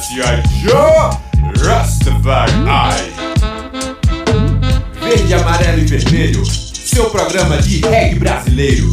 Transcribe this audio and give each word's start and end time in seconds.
G.I. 0.00 0.42
Joe 0.62 1.10
Rastafari. 1.62 2.52
Verde, 4.98 5.34
amarelo 5.34 5.78
e 5.78 5.84
vermelho, 5.84 6.44
seu 6.46 7.10
programa 7.10 7.58
de 7.58 7.80
reggae 7.86 8.18
brasileiro. 8.18 8.88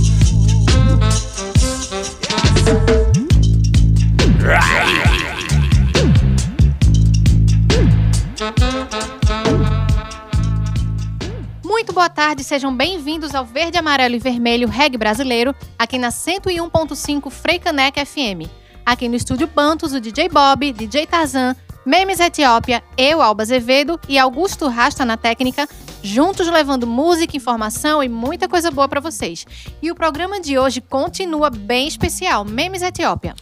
Muito 11.64 11.94
boa 11.94 12.10
tarde, 12.10 12.44
sejam 12.44 12.76
bem-vindos 12.76 13.34
ao 13.34 13.46
Verde, 13.46 13.78
Amarelo 13.78 14.16
e 14.16 14.20
Vermelho 14.20 14.68
Reg 14.68 14.98
Brasileiro, 14.98 15.56
aqui 15.80 15.98
na 15.98 16.10
101.5 16.10 17.32
Freicanec 17.32 18.06
FM. 18.06 18.67
Aqui 18.88 19.10
no 19.10 19.18
estúdio 19.18 19.50
Bantos, 19.54 19.92
o 19.92 20.00
DJ 20.00 20.30
Bob, 20.30 20.72
DJ 20.72 21.06
Tarzan, 21.06 21.58
Memes 21.86 22.22
Etiópia, 22.22 22.82
eu, 22.98 23.22
Alba 23.22 23.44
Azevedo 23.44 24.00
e 24.08 24.18
Augusto 24.18 24.70
Rasta 24.70 25.04
na 25.04 25.18
técnica, 25.18 25.68
juntos 26.02 26.48
levando 26.48 26.88
música, 26.88 27.36
informação 27.36 28.02
e 28.02 28.08
muita 28.08 28.48
coisa 28.48 28.72
boa 28.72 28.88
para 28.88 29.02
vocês. 29.02 29.46
E 29.82 29.92
o 29.92 29.96
programa 29.96 30.40
de 30.40 30.58
hoje 30.58 30.80
continua 30.80 31.50
bem 31.50 31.86
especial, 31.86 32.46
Memes 32.46 32.82
Etiópia. 32.82 33.36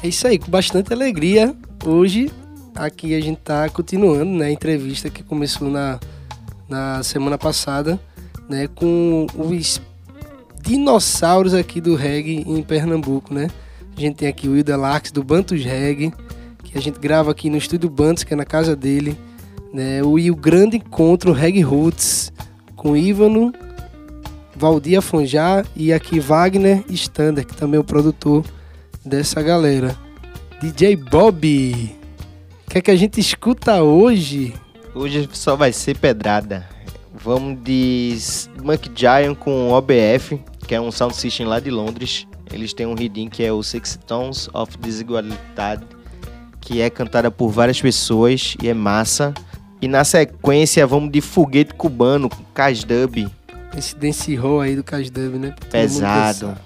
É 0.00 0.06
isso 0.06 0.28
aí, 0.28 0.38
com 0.38 0.48
bastante 0.48 0.92
alegria. 0.92 1.52
Hoje, 1.84 2.30
aqui 2.76 3.16
a 3.16 3.20
gente 3.20 3.38
tá 3.38 3.68
continuando, 3.68 4.30
né, 4.30 4.46
a 4.46 4.52
entrevista 4.52 5.10
que 5.10 5.24
começou 5.24 5.68
na, 5.68 5.98
na 6.68 7.02
semana 7.02 7.36
passada, 7.36 7.98
né, 8.48 8.68
com 8.68 9.26
os 9.34 9.80
dinossauros 10.62 11.52
aqui 11.52 11.80
do 11.80 11.96
reggae 11.96 12.44
em 12.46 12.62
Pernambuco, 12.62 13.34
né? 13.34 13.50
A 13.96 14.00
gente 14.00 14.16
tem 14.16 14.28
aqui 14.28 14.48
o 14.48 14.56
Hilda 14.56 14.76
Larks 14.76 15.12
do 15.12 15.22
Bantus 15.22 15.64
Reggae, 15.64 16.12
que 16.64 16.76
a 16.76 16.80
gente 16.80 16.98
grava 16.98 17.30
aqui 17.30 17.48
no 17.48 17.56
estúdio 17.56 17.88
Bantus, 17.88 18.24
que 18.24 18.34
é 18.34 18.36
na 18.36 18.44
casa 18.44 18.74
dele, 18.74 19.16
né? 19.72 20.02
O, 20.02 20.18
e 20.18 20.30
o 20.30 20.36
grande 20.36 20.76
encontro 20.78 21.32
Reggae 21.32 21.60
Roots 21.60 22.32
com 22.74 22.96
Ivano, 22.96 23.52
Valdir 24.56 24.98
Afonjá 24.98 25.64
e 25.76 25.92
aqui 25.92 26.18
Wagner 26.18 26.84
Stander, 26.90 27.46
que 27.46 27.56
também 27.56 27.78
é 27.78 27.80
o 27.80 27.84
produtor 27.84 28.44
dessa 29.04 29.40
galera. 29.40 29.96
DJ 30.60 30.96
Bob, 30.96 31.96
o 32.66 32.70
que 32.70 32.78
é 32.78 32.80
que 32.80 32.90
a 32.90 32.96
gente 32.96 33.20
escuta 33.20 33.82
hoje? 33.82 34.54
Hoje 34.94 35.28
só 35.32 35.54
vai 35.54 35.72
ser 35.72 35.98
pedrada. 35.98 36.68
Vamos 37.12 37.62
de 37.62 38.16
Monkey 38.62 38.90
Giant 38.94 39.36
com 39.36 39.70
OBF, 39.70 40.40
que 40.66 40.74
é 40.74 40.80
um 40.80 40.90
sound 40.90 41.14
system 41.14 41.46
lá 41.46 41.60
de 41.60 41.70
Londres. 41.70 42.26
Eles 42.52 42.72
têm 42.72 42.86
um 42.86 42.94
reading 42.94 43.28
que 43.28 43.42
é 43.42 43.52
o 43.52 43.62
Six 43.62 43.98
Tons 44.06 44.48
of 44.52 44.76
Desigualdade, 44.78 45.84
que 46.60 46.80
é 46.80 46.88
cantada 46.88 47.30
por 47.30 47.50
várias 47.50 47.80
pessoas 47.80 48.56
e 48.62 48.68
é 48.68 48.74
massa. 48.74 49.34
E 49.80 49.88
na 49.88 50.04
sequência 50.04 50.86
vamos 50.86 51.10
de 51.10 51.20
Foguete 51.20 51.74
Cubano 51.74 52.28
com 52.28 52.42
Cas 52.54 52.84
Dub. 52.84 53.28
Esse 53.76 53.96
dance 53.96 54.34
hall 54.34 54.60
aí 54.60 54.76
do 54.76 54.84
Cas 54.84 55.10
Dub, 55.10 55.36
né? 55.36 55.50
Todo 55.50 55.68
Pesado. 55.68 56.56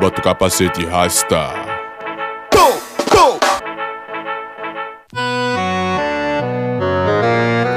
Bota 0.00 0.20
o 0.20 0.22
capacete 0.22 0.82
e 0.82 0.84
rasta. 0.84 1.72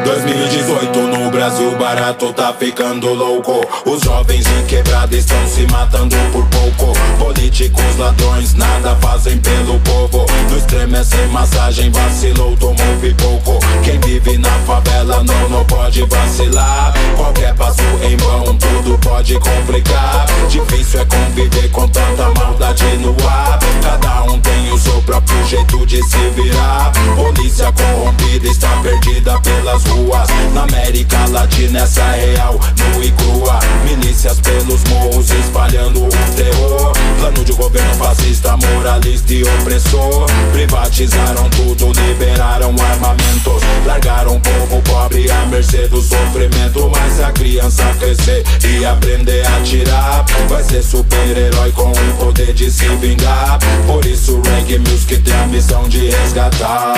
2018 0.06 1.00
no 1.00 1.15
Brasil 1.36 1.76
barato 1.76 2.32
tá 2.32 2.54
ficando 2.54 3.14
louco. 3.14 3.60
Os 3.86 4.02
jovens 4.02 4.46
de 4.46 4.64
quebrada 4.70 5.14
estão 5.18 5.46
se 5.50 5.68
matando 5.70 6.16
por 6.32 6.46
pouco. 6.46 6.98
Políticos 7.20 7.98
ladrões 7.98 8.54
nada 8.54 8.96
fazem 9.02 9.38
pelo 9.40 9.78
povo. 9.82 10.26
No 10.50 10.58
extremo 10.58 10.96
é 10.96 11.04
sem 11.04 11.28
massagem 11.28 11.92
vacilou, 11.92 12.56
tomou 12.56 12.76
pouco 13.18 13.60
Quem 13.84 14.00
vive 14.00 14.38
na 14.38 14.50
favela 14.60 15.24
não, 15.24 15.50
não 15.50 15.66
pode 15.66 16.04
vacilar. 16.06 16.94
Qualquer 17.18 17.54
passo 17.56 17.82
em 18.02 18.16
vão 18.16 18.56
tudo 18.56 18.98
pode 19.00 19.38
complicar. 19.38 20.26
Difícil 20.48 21.02
é 21.02 21.06
conviver 21.06 21.70
com 21.72 21.86
tanta 21.90 22.32
maldade 22.40 22.98
no 23.00 23.14
ar. 23.28 23.60
Cada 23.82 24.24
um 24.24 24.40
tem 24.40 24.72
o 24.72 24.78
seu 24.78 25.02
próprio 25.02 25.46
jeito 25.46 25.86
de 25.86 26.02
se 26.02 26.30
virar. 26.30 26.94
Polícia 27.16 27.74
corrompida 27.74 28.48
está 28.48 28.70
perdida 28.82 29.40
pelas 29.42 29.84
ruas. 29.84 30.30
Na 30.54 30.64
América 30.64 31.25
Latina 31.28 31.80
essa 31.80 32.12
real, 32.12 32.60
nu 32.78 33.04
e 33.04 33.12
crua. 33.12 33.60
Milícias 33.84 34.40
pelos 34.40 34.84
morros 34.86 35.30
espalhando 35.30 36.06
o 36.06 36.10
terror. 36.36 36.94
Plano 37.20 37.44
de 37.44 37.54
governo 37.54 37.94
fascista, 37.96 38.58
moralista 38.58 39.34
e 39.34 39.44
opressor. 39.44 40.26
Privatizaram 40.52 41.50
tudo, 41.50 41.92
liberaram 42.02 42.76
armamentos. 42.92 43.64
Largaram 43.86 44.36
o 44.36 44.40
povo 44.40 44.82
pobre 44.84 45.30
à 45.30 45.46
mercê 45.46 45.88
do 45.88 46.02
sofrimento. 46.02 46.90
Mas 46.90 47.14
se 47.14 47.24
a 47.24 47.32
criança 47.32 47.84
crescer 48.00 48.44
e 48.64 48.86
aprender 48.86 49.46
a 49.46 49.62
tirar 49.62 50.26
Vai 50.48 50.64
ser 50.64 50.84
super-herói 50.84 51.72
com 51.72 51.92
o 51.92 52.18
poder 52.18 52.54
de 52.54 52.70
se 52.70 52.88
vingar. 52.98 53.58
Por 53.88 54.06
isso 54.06 54.42
Reggae 54.42 54.80
Music 54.80 55.18
tem 55.20 55.34
a 55.34 55.48
missão 55.48 55.88
de 55.90 56.10
resgatar 56.10 56.94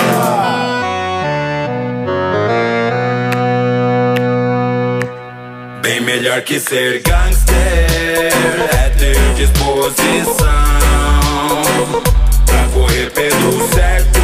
Bem 5.82 6.00
melhor 6.00 6.42
que 6.42 6.58
ser 6.58 7.02
gangster 7.02 7.54
é 7.54 8.88
ter 8.98 9.16
disposição 9.34 10.44
pra 12.44 12.64
correr 12.74 13.10
pelo 13.10 13.68
certo 13.68 14.20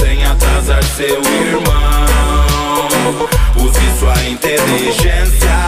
sem 0.00 0.24
atrasar 0.24 0.82
seu 0.84 1.20
irmão. 1.22 2.88
Use 3.56 3.98
sua 3.98 4.14
inteligência, 4.24 5.58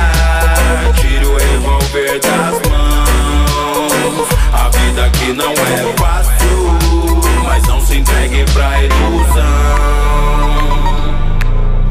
tire 1.00 1.26
o 1.26 1.36
revólver 1.36 2.20
das 2.20 2.60
mãos. 2.70 4.28
A 4.52 4.68
vida 4.68 5.06
aqui 5.06 5.32
não 5.32 5.52
é 5.52 5.92
fácil, 5.98 6.80
mas 7.42 7.62
não 7.66 7.80
se 7.84 7.96
entregue 7.98 8.44
pra 8.52 8.82
ilusão. 8.82 10.59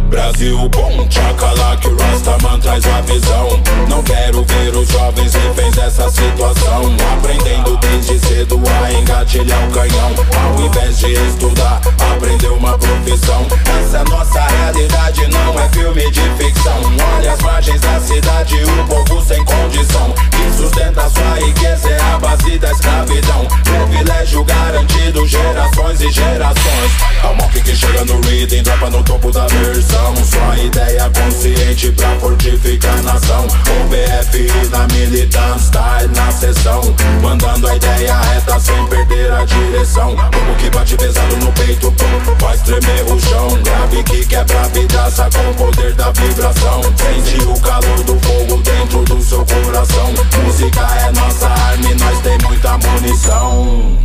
Brasil, 0.10 0.68
bom, 0.70 1.08
tchacalá 1.08 1.78
que 1.78 1.88
o 1.88 1.96
Rastaman 1.96 2.60
traz 2.60 2.84
a 2.88 3.02
visão. 3.02 3.62
Não 3.88 4.02
quero 4.02 4.44
ver 4.44 4.76
os 4.76 4.90
jovens 4.90 5.34
reféns 5.36 5.76
dessa 5.76 6.10
situação. 6.10 6.96
Aprendendo 7.14 7.78
desde 7.78 8.18
cedo 8.20 8.60
a 8.84 8.92
engatilhar 8.92 9.68
o 9.68 9.72
canhão. 9.72 10.16
Ao 10.44 10.66
invés 10.66 10.98
de 10.98 11.14
estudar, 11.14 11.80
aprender 12.12 12.48
uma 12.48 12.76
profissão. 12.78 13.46
Essa 13.80 13.98
é 13.98 14.04
nossa 14.06 14.42
realidade, 14.42 15.28
não 15.28 15.60
é 15.60 15.70
filme 15.70 16.10
de 16.10 16.22
ficção. 16.38 16.82
Olha 17.16 17.34
as 17.34 17.40
margens 17.42 17.80
da 17.80 18.00
cidade, 18.00 18.56
o 18.64 18.88
povo 18.88 19.22
sem 19.24 19.46
condição. 19.46 20.14
Que 20.32 20.58
sustenta 20.58 21.08
sua 21.08 21.46
riqueza 21.46 21.88
é 21.88 22.02
a 22.02 22.18
base 22.18 22.58
da 22.58 22.72
escravidão. 22.72 23.48
Privilégio 23.64 24.44
garantido, 24.44 25.28
gerações 25.28 26.02
e 26.02 26.10
gerações. 26.12 26.92
É 27.24 27.28
o 27.28 27.62
que 27.62 27.76
chega 27.76 28.06
no 28.06 28.20
reading, 28.22 28.64
dropa 28.64 28.90
no 28.90 29.04
topo 29.04 29.32
da 29.32 29.46
versão 29.46 29.99
Sua 30.24 30.58
ideia 30.58 31.10
consciente 31.10 31.92
pra 31.92 32.16
fortificar 32.20 32.98
a 33.00 33.02
nação. 33.02 33.46
OBF 33.46 34.70
na 34.70 34.88
militant 34.88 35.60
style 35.60 36.10
na 36.16 36.32
sessão. 36.32 36.82
Mandando 37.22 37.68
a 37.68 37.76
ideia 37.76 38.16
reta 38.16 38.60
sem 38.60 38.86
perder 38.88 39.32
a 39.32 39.46
direção. 39.46 40.16
Como 40.16 40.56
que 40.58 40.70
bate 40.70 40.96
pesado 40.96 41.36
no 41.38 41.52
peito, 41.54 41.92
pum, 41.92 42.36
faz 42.40 42.62
tremer 42.62 43.04
o 43.12 43.20
chão. 43.20 43.48
Grave 43.64 44.04
que 44.04 44.26
quebra 44.26 44.62
a 44.62 44.68
vidraça 44.68 45.30
com 45.34 45.52
o 45.52 45.54
poder 45.56 45.94
da 45.94 46.12
vibração. 46.12 46.82
Sente 46.84 47.44
o 47.44 47.60
calor 47.60 48.04
do 48.04 48.20
fogo 48.20 48.62
dentro 48.62 49.04
do 49.06 49.22
seu 49.22 49.46
coração. 49.46 50.14
Música 50.44 50.88
é 51.08 51.12
nossa 51.12 51.48
arma 51.48 51.90
e 51.90 51.96
nós 51.96 52.20
tem 52.20 52.38
muita 52.48 52.78
munição 52.78 54.00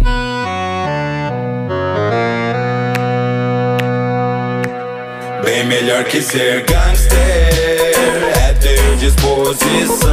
Bem 5.44 5.67
melhor 5.67 6.05
que 6.05 6.23
ser 6.23 6.64
gangster 6.64 7.19
é 7.19 8.55
ter 8.55 8.96
disposição 8.96 10.08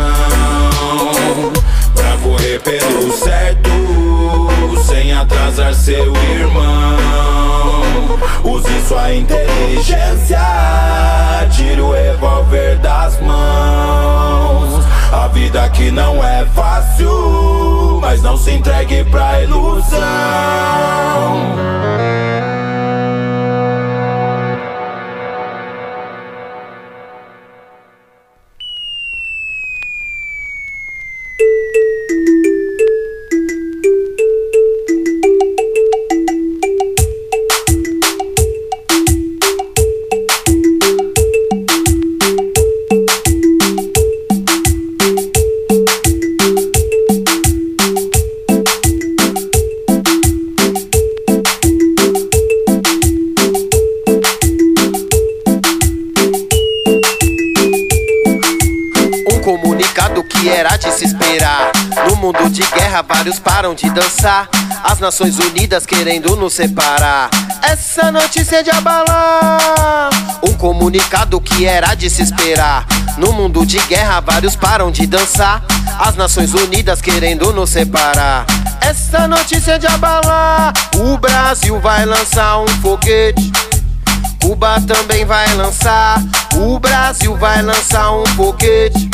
pra 1.96 2.18
correr 2.22 2.60
pelo 2.60 3.14
certo 3.14 3.70
sem 4.86 5.14
atrasar 5.14 5.74
seu 5.74 6.14
irmão. 6.34 6.98
Use 8.44 8.82
sua 8.88 9.14
inteligência, 9.14 10.38
tire 11.56 11.80
o 11.80 11.94
revólver 11.94 12.78
das 12.80 13.18
mãos. 13.22 14.86
A 15.14 15.30
vida 15.30 15.64
aqui 15.64 15.92
não 15.92 16.22
é 16.22 16.46
fácil, 16.54 18.00
mas 18.02 18.22
não 18.22 18.36
se 18.36 18.52
entregue 18.52 19.06
pra 19.06 19.42
ilusão. 19.42 20.02
Comunicado 59.92 60.24
que 60.24 60.50
era 60.50 60.78
de 60.78 60.90
se 60.92 61.06
esperar. 61.06 61.72
No 62.08 62.16
mundo 62.16 62.50
de 62.50 62.64
guerra, 62.64 63.02
vários 63.02 63.40
param 63.40 63.76
de 63.76 63.90
dançar. 63.90 64.48
As 64.84 65.00
Nações 65.00 65.38
Unidas 65.38 65.86
querendo 65.86 66.36
nos 66.36 66.54
separar. 66.54 67.30
Essa 67.62 68.12
notícia 68.12 68.58
é 68.58 68.64
de 68.64 68.72
abalar. 68.72 70.10
Um 70.48 70.54
comunicado 70.54 71.40
que 71.42 71.66
era 71.66 71.94
de 71.94 72.10
se 72.10 72.22
esperar. 72.22 72.86
No 73.18 73.34
mundo 73.34 73.66
de 73.66 73.80
guerra, 73.80 74.22
vários 74.22 74.56
param 74.56 74.92
de 74.92 75.06
dançar. 75.06 75.64
As 76.00 76.16
Nações 76.16 76.54
Unidas 76.54 77.02
querendo 77.02 77.52
nos 77.52 77.70
separar. 77.70 78.46
Essa 78.80 79.28
notícia 79.28 79.74
é 79.74 79.78
de 79.78 79.88
abalar. 79.88 80.74
O 80.98 81.18
Brasil 81.18 81.80
vai 81.82 82.06
lançar 82.06 82.60
um 82.60 82.68
foguete. 82.82 83.52
Cuba 84.42 84.82
também 84.88 85.26
vai 85.26 85.54
lançar. 85.56 86.22
O 86.56 86.80
Brasil 86.80 87.36
vai 87.36 87.62
lançar 87.62 88.12
um 88.14 88.26
foguete. 88.38 89.10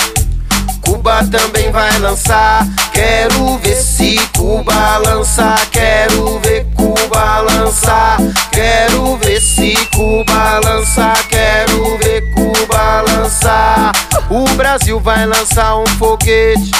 Cuba 0.87 1.21
também 1.29 1.69
vai 1.69 1.99
lançar. 1.99 2.65
Quero 2.93 3.57
ver 3.57 3.75
se 3.75 4.17
Cuba 4.37 4.97
lançar. 4.99 5.59
Quero 5.69 6.39
ver 6.39 6.65
Cuba 6.75 7.41
lançar. 7.41 8.17
Quero 8.51 9.17
ver 9.17 9.41
se 9.41 9.75
Cuba 9.93 10.59
lançar. 10.63 11.17
Quero 11.27 11.97
ver 11.97 12.21
Cuba 12.33 13.01
lançar. 13.01 13.91
O 14.29 14.45
Brasil 14.55 14.97
vai 15.01 15.25
lançar 15.25 15.77
um 15.77 15.85
foguete. 15.99 16.71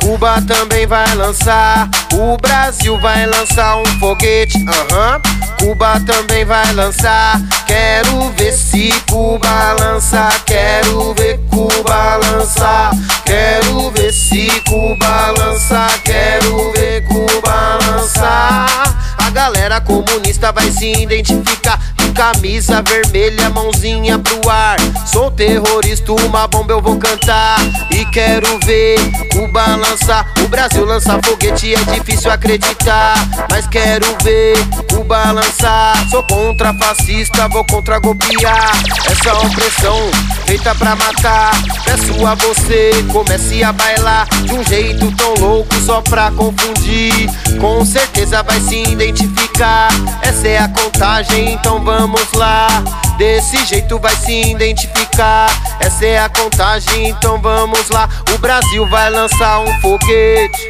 Cuba 0.00 0.42
também 0.42 0.86
vai 0.86 1.14
lançar. 1.14 1.86
O 2.14 2.36
Brasil 2.38 2.98
vai 2.98 3.26
lançar 3.26 3.76
um 3.76 3.86
foguete. 4.00 4.56
Aham. 4.66 5.20
Cuba 5.58 6.00
também 6.00 6.46
vai 6.46 6.72
lançar. 6.72 7.38
Quero 7.66 8.30
ver 8.38 8.52
se 8.52 8.90
cu 9.08 9.38
balançar? 9.38 10.44
quero 10.44 11.14
ver 11.14 11.38
cu 11.50 11.68
balançar? 11.82 12.92
quero 13.24 13.90
ver 13.90 14.12
se 14.12 14.48
cu 14.68 14.96
balançar? 14.98 15.90
quero 16.04 16.72
ver 16.72 17.04
cu 17.06 17.26
balançar? 17.40 18.96
A 19.16 19.30
galera 19.30 19.80
comunista 19.80 20.52
vai 20.52 20.70
se 20.70 20.92
identificar 20.92 21.78
camisa 22.18 22.82
vermelha, 22.82 23.48
mãozinha 23.48 24.18
pro 24.18 24.50
ar. 24.50 24.76
Sou 25.06 25.30
terrorista, 25.30 26.12
uma 26.12 26.48
bomba 26.48 26.72
eu 26.72 26.82
vou 26.82 26.98
cantar. 26.98 27.58
E 27.92 28.04
quero 28.06 28.58
ver 28.64 28.98
Cuba 29.32 29.76
lançar. 29.76 30.26
O 30.44 30.48
Brasil 30.48 30.84
lança 30.84 31.16
foguete, 31.24 31.76
é 31.76 31.78
difícil 31.94 32.28
acreditar. 32.32 33.14
Mas 33.48 33.68
quero 33.68 34.04
ver 34.24 34.56
Cuba 34.92 35.30
lançar. 35.30 35.94
Sou 36.10 36.24
contra 36.24 36.74
fascista, 36.74 37.46
vou 37.46 37.64
contra 37.64 38.00
golpear. 38.00 38.72
Essa 39.08 39.34
opressão 39.34 40.10
feita 40.44 40.74
pra 40.74 40.96
matar. 40.96 41.52
Peço 41.84 42.26
a 42.26 42.34
você, 42.34 42.90
comece 43.12 43.62
a 43.62 43.72
bailar 43.72 44.26
de 44.42 44.54
um 44.54 44.64
jeito 44.64 45.08
tão 45.12 45.34
louco 45.34 45.72
só 45.86 46.00
pra 46.00 46.32
confundir. 46.32 47.30
Com 47.60 47.84
certeza 47.84 48.42
vai 48.42 48.60
se 48.60 48.82
identificar. 48.82 49.88
Essa 50.20 50.48
é 50.48 50.58
a 50.58 50.68
contagem, 50.68 51.52
então 51.52 51.80
vamos 51.84 52.07
lá. 52.34 52.68
Desse 53.16 53.64
jeito 53.66 53.98
vai 53.98 54.14
se 54.16 54.50
identificar. 54.50 55.48
Essa 55.80 56.06
é 56.06 56.18
a 56.18 56.28
contagem, 56.28 57.08
então 57.08 57.40
vamos 57.40 57.88
lá. 57.90 58.08
O 58.34 58.38
Brasil 58.38 58.86
vai 58.86 59.10
lançar 59.10 59.60
um 59.60 59.80
foguete. 59.80 60.68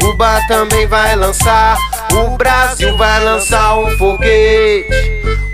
Cuba 0.00 0.40
também 0.48 0.86
vai 0.86 1.14
lançar. 1.16 1.76
O 2.12 2.36
Brasil 2.36 2.96
vai 2.96 3.22
lançar 3.24 3.78
um 3.78 3.96
foguete. 3.96 4.88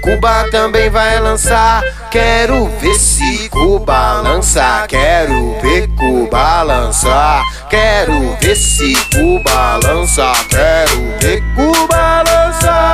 Cuba 0.02 0.48
também 0.50 0.90
vai 0.90 1.18
lançar. 1.18 1.82
Quero 2.10 2.66
ver 2.78 2.94
se 2.94 3.48
Cuba 3.48 4.20
lançar. 4.20 4.86
Quero 4.86 5.58
ver 5.60 5.88
Cuba 5.88 6.62
lançar. 6.62 7.42
Quero 7.68 8.36
ver 8.40 8.56
se 8.56 8.94
Cuba 9.14 9.80
lançar. 9.82 10.36
Quero 10.48 11.18
ver 11.20 11.42
Cuba 11.54 12.22
lançar. 12.26 12.93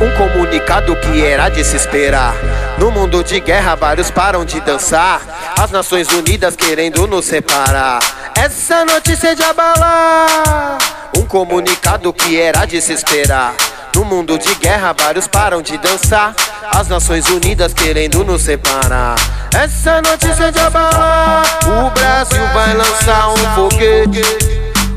Um 0.00 0.10
comunicado 0.16 0.96
que 0.96 1.22
era 1.22 1.50
de 1.50 1.62
se 1.62 1.76
esperar. 1.76 2.34
No 2.78 2.90
mundo 2.90 3.22
de 3.22 3.38
guerra, 3.38 3.74
vários 3.74 4.10
param 4.10 4.46
de 4.46 4.60
dançar. 4.60 5.20
As 5.58 5.70
Nações 5.70 6.08
Unidas 6.08 6.56
querendo 6.56 7.06
nos 7.06 7.26
separar. 7.26 8.00
Essa 8.34 8.82
notícia 8.84 9.32
é 9.32 9.34
de 9.34 9.42
abalar. 9.42 10.78
Um 11.18 11.26
comunicado 11.26 12.12
que 12.14 12.40
era 12.40 12.64
de 12.64 12.80
se 12.80 12.94
esperar. 12.94 13.54
No 13.96 14.04
mundo 14.04 14.38
de 14.38 14.54
guerra, 14.56 14.92
vários 14.92 15.26
param 15.26 15.62
de 15.62 15.78
dançar. 15.78 16.34
As 16.70 16.86
Nações 16.86 17.30
Unidas 17.30 17.72
querendo 17.72 18.22
nos 18.24 18.42
separar. 18.42 19.16
Essa 19.54 20.02
notícia 20.02 20.52
de 20.52 20.58
abalar. 20.58 21.42
O 21.64 21.90
Brasil 21.98 22.46
vai 22.52 22.74
lançar 22.74 23.30
um 23.30 23.36
foguete. 23.54 24.20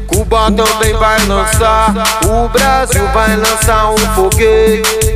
Cuba 0.06 0.52
também 0.52 0.92
vai 0.98 1.26
lançar. 1.28 1.94
O 2.26 2.50
Brasil 2.50 3.08
vai 3.14 3.38
lançar 3.38 3.90
um 3.90 3.98
foguete. 4.16 5.09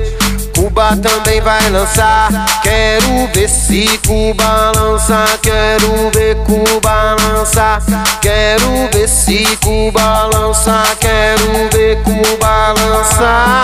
Cuba 0.74 0.98
também 0.98 1.40
vai 1.40 1.70
lançar. 1.70 2.30
Quero 2.64 3.30
ver 3.31 3.48
se 3.48 3.96
Cuba 4.08 4.72
lança. 4.75 5.24
Quero 5.40 6.10
ver 6.10 6.36
Cuba 6.38 7.16
lançar. 7.22 7.80
Quero 8.20 8.90
ver 8.92 9.08
se 9.08 9.56
Cuba 9.58 10.30
lança. 10.34 10.84
Quero 11.00 11.70
ver 11.72 12.02
Cuba 12.02 12.74
lançar. 12.74 13.63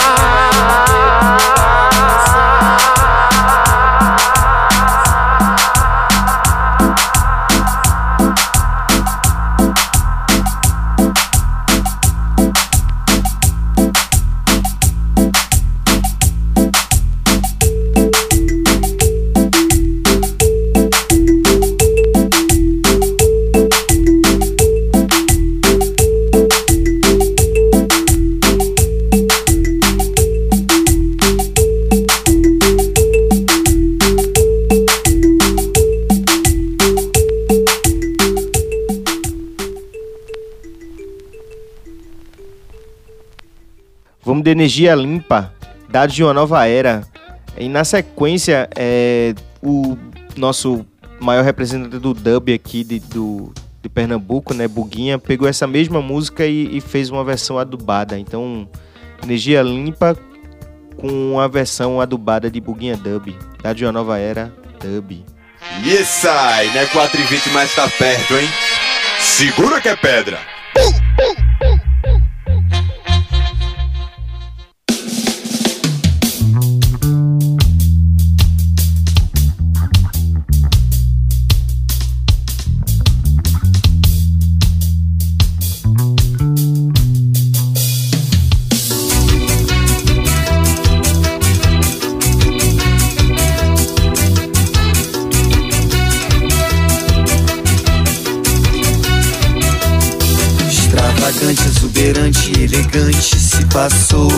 Vamos 44.29 44.43
de 44.43 44.51
energia 44.51 44.93
limpa, 44.93 45.51
dados 45.89 46.13
de 46.13 46.23
uma 46.23 46.35
nova 46.35 46.63
era. 46.67 47.01
E 47.57 47.67
na 47.67 47.83
sequência, 47.83 48.69
é, 48.77 49.33
o 49.59 49.97
nosso 50.37 50.85
maior 51.19 51.43
representante 51.43 51.97
do 51.97 52.13
dub 52.13 52.53
aqui 52.53 52.83
de, 52.83 52.99
do, 52.99 53.51
de 53.81 53.89
Pernambuco, 53.89 54.53
né, 54.53 54.67
Buguinha, 54.67 55.17
pegou 55.17 55.47
essa 55.47 55.65
mesma 55.65 55.99
música 55.99 56.45
e, 56.45 56.77
e 56.77 56.79
fez 56.79 57.09
uma 57.09 57.23
versão 57.23 57.57
adubada. 57.57 58.19
Então, 58.19 58.69
energia 59.23 59.63
limpa 59.63 60.15
com 60.95 61.39
a 61.39 61.47
versão 61.47 61.99
adubada 61.99 62.51
de 62.51 62.61
Buguinha 62.61 62.97
Dub. 62.97 63.35
Dados 63.63 63.79
de 63.79 63.85
uma 63.85 63.91
nova 63.91 64.19
era, 64.19 64.53
dub. 64.79 65.25
E 65.83 66.05
sai, 66.05 66.67
né? 66.67 66.85
4 66.85 67.19
e 67.19 67.23
20, 67.23 67.49
mas 67.49 67.73
tá 67.73 67.89
perto, 67.97 68.35
hein? 68.35 68.47
Segura 69.19 69.81
que 69.81 69.89
é 69.89 69.95
pedra. 69.95 70.37
Extravagante, 70.75 71.48
passou. 103.79 104.29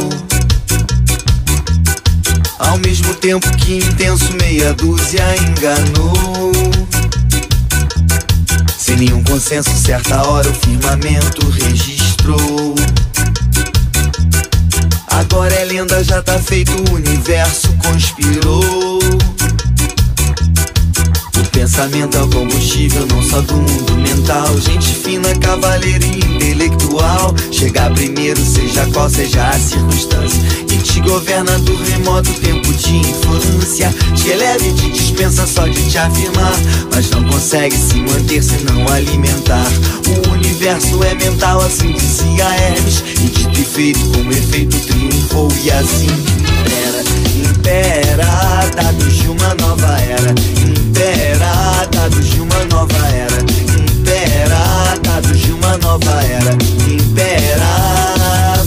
Ao 2.60 2.78
mesmo 2.78 3.12
tempo 3.16 3.50
que 3.58 3.78
intenso, 3.78 4.32
meia 4.34 4.72
dúzia 4.76 5.24
enganou. 5.38 6.52
Sem 8.78 8.98
nenhum 8.98 9.24
consenso, 9.24 9.72
certa 9.76 10.22
hora 10.28 10.48
o 10.48 10.54
firmamento 10.54 11.50
registrou. 11.50 12.76
Agora 15.08 15.56
é 15.56 15.66
lenda, 15.66 16.04
já 16.04 16.22
tá 16.22 16.38
feito, 16.38 16.72
o 16.92 16.94
universo 16.94 17.74
conspirou. 17.84 19.00
Pensamento 21.52 22.18
é 22.18 22.24
o 22.24 22.28
combustível, 22.30 23.06
não 23.08 23.22
só 23.22 23.42
do 23.42 23.56
mundo 23.56 23.96
mental. 23.98 24.58
Gente 24.58 24.94
fina, 24.96 25.36
cavaleira 25.36 26.06
e 26.06 26.18
intelectual. 26.18 27.36
Chegar 27.52 27.94
primeiro, 27.94 28.40
seja 28.44 28.86
qual 28.94 29.10
seja 29.10 29.50
a 29.50 29.60
circunstância. 29.60 30.42
E 30.72 30.78
te 30.78 31.02
governa 31.02 31.60
do 31.60 31.76
remoto 31.76 32.32
tempo 32.36 32.74
de 32.74 32.98
infância. 32.98 33.94
Te 34.16 34.30
eleva 34.30 34.66
e 34.66 34.74
te 34.74 34.90
dispensa 34.92 35.46
só 35.46 35.68
de 35.68 35.90
te 35.90 35.98
afirmar. 35.98 36.54
Mas 36.94 37.10
não 37.12 37.24
consegue 37.26 37.76
se 37.76 37.96
manter 37.96 38.42
se 38.42 38.64
não 38.64 38.88
alimentar. 38.88 39.68
O 40.08 40.32
universo 40.32 41.04
é 41.04 41.14
mental, 41.16 41.62
assim 41.62 41.92
dizia 41.92 42.46
Hermes. 42.46 43.04
E 43.20 43.30
dito 43.30 43.60
e 43.60 43.66
feito, 43.66 44.00
como 44.12 44.32
efeito 44.32 44.80
triunfou 44.80 45.52
e 45.64 45.72
assim 45.72 46.08
impera, 46.62 47.04
impera, 47.50 48.70
dados 48.76 49.16
de 49.16 49.28
uma 49.28 49.54
nova 49.56 50.00
era. 50.00 50.81
Impera, 50.92 51.88
dados 51.90 52.30
de 52.30 52.42
uma 52.42 52.66
nova 52.66 53.08
era. 53.08 53.40
Impera, 53.40 54.98
dados 55.02 55.40
de 55.40 55.54
uma 55.54 55.78
nova 55.78 56.22
era. 56.22 56.52
Impera, 56.52 58.62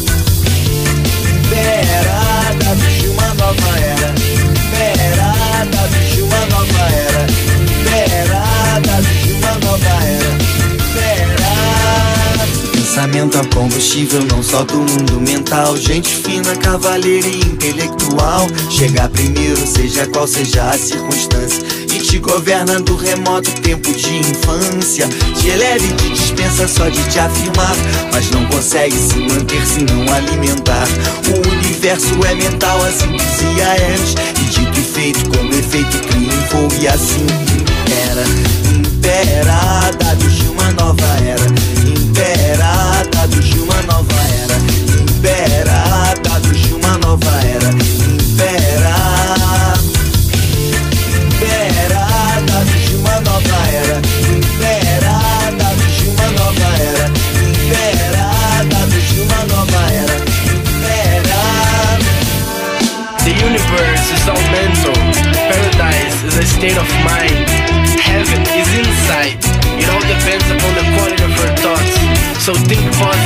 impera, 1.37 2.55
dados 2.59 2.95
de 2.95 3.09
uma 3.09 3.35
nova 3.35 3.79
era. 3.79 4.09
Impera, 4.09 5.35
dados 5.71 6.09
de 6.15 6.23
uma 6.23 6.47
nova 6.47 6.89
era. 6.89 7.27
Impera, 7.61 8.41
dados 8.81 9.19
de 9.23 9.33
uma 9.35 9.53
nova 9.59 9.95
era. 10.03 10.33
Impera. 10.81 11.53
Pensamento 12.73 13.37
é 13.39 13.45
combustível, 13.55 14.25
não 14.25 14.43
só 14.43 14.65
do 14.65 14.79
mundo 14.79 15.21
mental. 15.21 15.77
Gente 15.77 16.09
fina, 16.09 16.57
cavaleira 16.57 17.29
e 17.29 17.41
intelectual. 17.41 18.49
Chegar 18.71 19.11
primeiro, 19.11 19.59
seja 19.67 20.07
qual 20.07 20.27
seja 20.27 20.71
a 20.71 20.79
circunstância. 20.79 21.84
Te 22.15 22.21
governa 22.21 22.79
do 22.79 22.95
remoto 22.95 23.51
tempo 23.61 23.93
de 23.93 24.19
infância. 24.19 25.09
Te 25.35 25.49
eleva 25.49 25.85
e 25.85 25.93
te 25.95 26.11
dispensa 26.11 26.69
só 26.69 26.89
de 26.89 27.03
te 27.09 27.19
afirmar. 27.19 27.75
Mas 28.13 28.31
não 28.31 28.47
consegue 28.47 28.97
se 28.97 29.17
manter 29.17 29.67
se 29.67 29.83
não 29.83 30.15
alimentar. 30.15 30.87
O 31.27 31.49
universo 31.51 32.15
é 32.25 32.37
mental, 32.37 32.79
assim 32.85 33.17
dizia 33.17 33.65
Hermes. 33.65 34.15
E 34.41 34.45
dito 34.45 34.79
e 34.79 34.83
feito, 34.85 35.29
como 35.29 35.53
efeito 35.55 35.99
triunfou 36.07 36.69
e 36.81 36.87
assim 36.87 37.27
impera. 37.59 38.25
Impera, 38.73 39.91
dados 39.99 40.35
de 40.37 40.47
uma 40.51 40.71
nova 40.71 41.07
era. 41.27 41.47
Impera, 41.99 43.03
dados 43.11 43.45
de 43.45 43.59
uma 43.59 43.83
nova 43.83 44.15
era. 44.41 44.55
Impera, 45.03 46.15
dados 46.23 46.61
de 46.61 46.75
uma 46.75 46.97
nova 46.99 47.41
era. 47.45 47.54
State 66.75 66.83
of 66.83 67.05
mind. 67.05 67.47
Heaven 68.01 68.43
is 68.59 68.71
inside. 68.75 69.39
It 69.79 69.87
all 69.91 70.03
depends 70.03 70.47
upon 70.51 70.75
the 70.75 70.85
quality 70.95 71.23
of 71.23 71.31
your 71.39 71.53
thoughts. 71.63 71.95
So 72.45 72.53
think 72.55 72.83
positive 72.99 73.24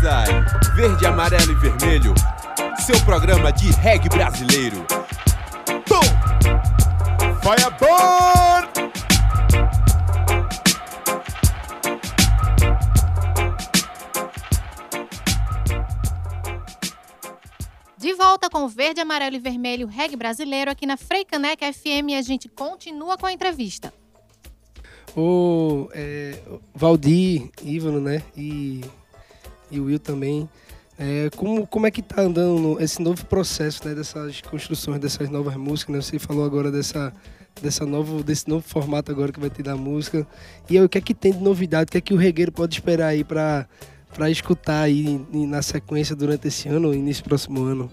sai. 0.00 0.26
Verde, 0.74 1.06
amarelo 1.06 1.52
e 1.52 1.54
vermelho. 1.54 2.14
Seu 2.84 3.00
programa 3.04 3.52
de 3.52 3.70
reggae 3.70 4.08
brasileiro. 4.08 4.84
Pum! 5.86 6.00
Fireball! 7.40 8.68
De 17.96 18.14
volta 18.14 18.50
com 18.50 18.64
o 18.64 18.68
verde, 18.68 19.00
amarelo 19.00 19.36
e 19.36 19.38
vermelho 19.38 19.86
reggae 19.86 20.16
brasileiro 20.16 20.70
aqui 20.70 20.84
na 20.84 20.96
Freicaneca 20.96 21.72
FM 21.72 22.08
e 22.08 22.14
a 22.16 22.22
gente 22.22 22.48
continua 22.48 23.16
com 23.16 23.26
a 23.26 23.32
entrevista. 23.32 23.92
O 25.16 25.88
é, 25.92 26.38
Valdir, 26.74 27.50
Ívano, 27.62 28.00
né? 28.00 28.22
E, 28.36 28.80
e 29.70 29.80
o 29.80 29.84
Will 29.84 29.98
também. 29.98 30.48
É, 30.98 31.30
como, 31.34 31.66
como 31.66 31.86
é 31.86 31.90
que 31.90 32.02
tá 32.02 32.20
andando 32.20 32.76
esse 32.78 33.00
novo 33.00 33.24
processo, 33.24 33.86
né? 33.88 33.94
Dessas 33.94 34.42
construções, 34.42 35.00
dessas 35.00 35.30
novas 35.30 35.56
músicas, 35.56 35.96
né? 35.96 36.02
Você 36.02 36.18
falou 36.18 36.44
agora 36.44 36.70
dessa, 36.70 37.12
dessa 37.62 37.86
novo, 37.86 38.22
desse 38.22 38.48
novo 38.48 38.66
formato 38.66 39.10
agora 39.10 39.32
que 39.32 39.40
vai 39.40 39.48
ter 39.48 39.62
da 39.62 39.76
música. 39.76 40.26
E 40.68 40.76
aí, 40.76 40.84
o 40.84 40.88
que 40.88 40.98
é 40.98 41.00
que 41.00 41.14
tem 41.14 41.32
de 41.32 41.38
novidade? 41.38 41.88
O 41.88 41.92
que 41.92 41.98
é 41.98 42.00
que 42.00 42.12
o 42.12 42.18
regueiro 42.18 42.52
pode 42.52 42.74
esperar 42.74 43.08
aí 43.08 43.24
pra 43.24 43.66
escutar 44.28 44.82
aí 44.82 45.24
na 45.32 45.62
sequência 45.62 46.14
durante 46.14 46.48
esse 46.48 46.68
ano 46.68 46.92
e 46.92 46.98
nesse 46.98 47.22
próximo 47.22 47.62
ano? 47.62 47.90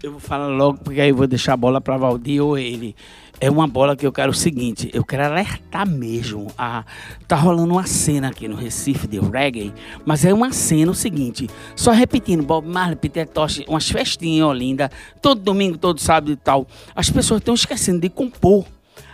Eu 0.00 0.12
vou 0.12 0.20
falar 0.20 0.46
logo, 0.46 0.78
porque 0.78 1.00
aí 1.00 1.08
eu 1.08 1.16
vou 1.16 1.26
deixar 1.26 1.54
a 1.54 1.56
bola 1.56 1.80
para 1.80 1.96
Valdir 1.96 2.40
ou 2.40 2.56
ele. 2.56 2.94
É 3.40 3.48
uma 3.48 3.68
bola 3.68 3.96
que 3.96 4.04
eu 4.04 4.10
quero 4.10 4.32
o 4.32 4.34
seguinte, 4.34 4.90
eu 4.92 5.04
quero 5.04 5.24
alertar 5.24 5.88
mesmo. 5.88 6.48
A, 6.58 6.84
tá 7.28 7.36
rolando 7.36 7.72
uma 7.72 7.86
cena 7.86 8.28
aqui 8.28 8.48
no 8.48 8.56
Recife 8.56 9.06
de 9.06 9.20
reggae, 9.20 9.72
mas 10.04 10.24
é 10.24 10.34
uma 10.34 10.52
cena 10.52 10.90
o 10.90 10.94
seguinte, 10.94 11.48
só 11.76 11.92
repetindo, 11.92 12.42
Bob 12.42 12.66
Marley, 12.66 12.96
Peter 12.96 13.28
Tosh, 13.28 13.62
umas 13.68 13.88
festinhas 13.88 14.38
em 14.38 14.42
Olinda, 14.42 14.90
todo 15.22 15.40
domingo, 15.40 15.78
todo 15.78 16.00
sábado 16.00 16.32
e 16.32 16.36
tal. 16.36 16.66
As 16.96 17.10
pessoas 17.10 17.40
estão 17.40 17.54
esquecendo 17.54 18.00
de 18.00 18.08
compor. 18.08 18.64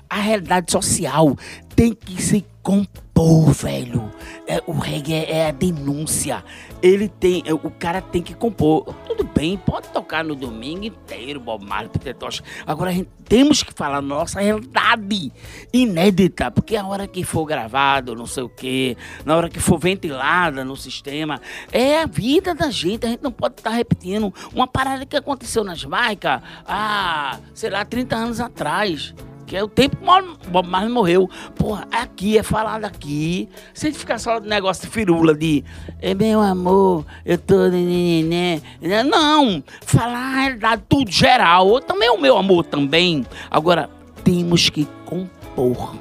A 0.08 0.16
realidade 0.16 0.72
social 0.72 1.36
tem 1.76 1.92
que 1.92 2.22
se 2.22 2.46
compor, 2.62 3.03
velho. 3.52 4.10
É, 4.46 4.62
o 4.66 4.72
reggae 4.72 5.14
é, 5.14 5.48
a 5.48 5.50
denúncia. 5.52 6.44
Ele 6.82 7.08
tem, 7.08 7.42
é, 7.46 7.54
o 7.54 7.70
cara 7.70 8.02
tem 8.02 8.20
que 8.20 8.34
compor. 8.34 8.94
Tudo 9.06 9.24
bem, 9.24 9.56
pode 9.56 9.88
tocar 9.88 10.24
no 10.24 10.34
domingo 10.34 10.84
inteiro, 10.84 11.40
Bob 11.40 11.64
Marley, 11.64 11.88
Peter 11.88 12.14
Tosh. 12.14 12.42
Agora 12.66 12.92
gente 12.92 13.08
temos 13.24 13.62
que 13.62 13.72
falar 13.72 14.02
nossa 14.02 14.40
realidade 14.40 15.32
inédita, 15.72 16.50
porque 16.50 16.76
a 16.76 16.86
hora 16.86 17.06
que 17.06 17.24
for 17.24 17.46
gravado, 17.46 18.14
não 18.14 18.26
sei 18.26 18.42
o 18.42 18.48
quê, 18.48 18.96
na 19.24 19.34
hora 19.34 19.48
que 19.48 19.58
for 19.58 19.78
ventilada 19.78 20.64
no 20.64 20.76
sistema, 20.76 21.40
é 21.72 22.02
a 22.02 22.06
vida 22.06 22.54
da 22.54 22.70
gente. 22.70 23.06
A 23.06 23.08
gente 23.08 23.22
não 23.22 23.32
pode 23.32 23.54
estar 23.54 23.70
repetindo 23.70 24.32
uma 24.52 24.66
parada 24.66 25.06
que 25.06 25.16
aconteceu 25.16 25.64
nas 25.64 25.78
Jamaica 25.78 26.42
há, 26.66 27.38
sei 27.54 27.70
lá, 27.70 27.84
30 27.84 28.16
anos 28.16 28.40
atrás. 28.40 29.14
Que 29.46 29.56
é 29.56 29.62
o 29.62 29.68
tempo 29.68 29.98
Marley 30.04 30.92
morreu. 30.92 31.28
Porra, 31.54 31.86
aqui 31.90 32.38
é 32.38 32.42
falado 32.42 32.84
aqui. 32.84 33.48
Se 33.72 33.86
a 33.86 33.90
gente 33.90 33.98
ficar 33.98 34.18
só 34.18 34.40
negócio 34.40 34.86
de 34.86 34.92
firula 34.92 35.34
de 35.34 35.64
é 36.00 36.14
meu 36.14 36.40
amor, 36.40 37.04
eu 37.24 37.38
tô. 37.38 37.68
né, 37.68 38.60
Não! 39.04 39.62
Falar 39.82 40.18
a 40.18 40.40
realidade, 40.40 40.82
tudo 40.88 41.10
geral. 41.10 41.80
Também 41.80 42.08
é 42.08 42.12
o 42.12 42.20
meu 42.20 42.36
amor 42.36 42.64
também. 42.64 43.24
Agora, 43.50 43.90
temos 44.22 44.70
que 44.70 44.88
compor. 45.04 45.94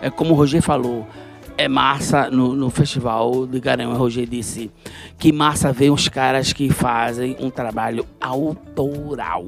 É 0.00 0.10
como 0.10 0.32
o 0.32 0.36
Roger 0.36 0.62
falou. 0.62 1.06
É 1.58 1.68
massa 1.68 2.30
no, 2.30 2.54
no 2.54 2.68
festival 2.68 3.46
de 3.46 3.58
Garanhuns, 3.60 3.96
o 3.96 3.98
Roger 3.98 4.26
disse 4.26 4.70
que 5.18 5.32
massa 5.32 5.72
ver 5.72 5.90
uns 5.90 6.06
caras 6.06 6.52
que 6.52 6.68
fazem 6.68 7.34
um 7.40 7.48
trabalho 7.48 8.06
autoral. 8.20 9.42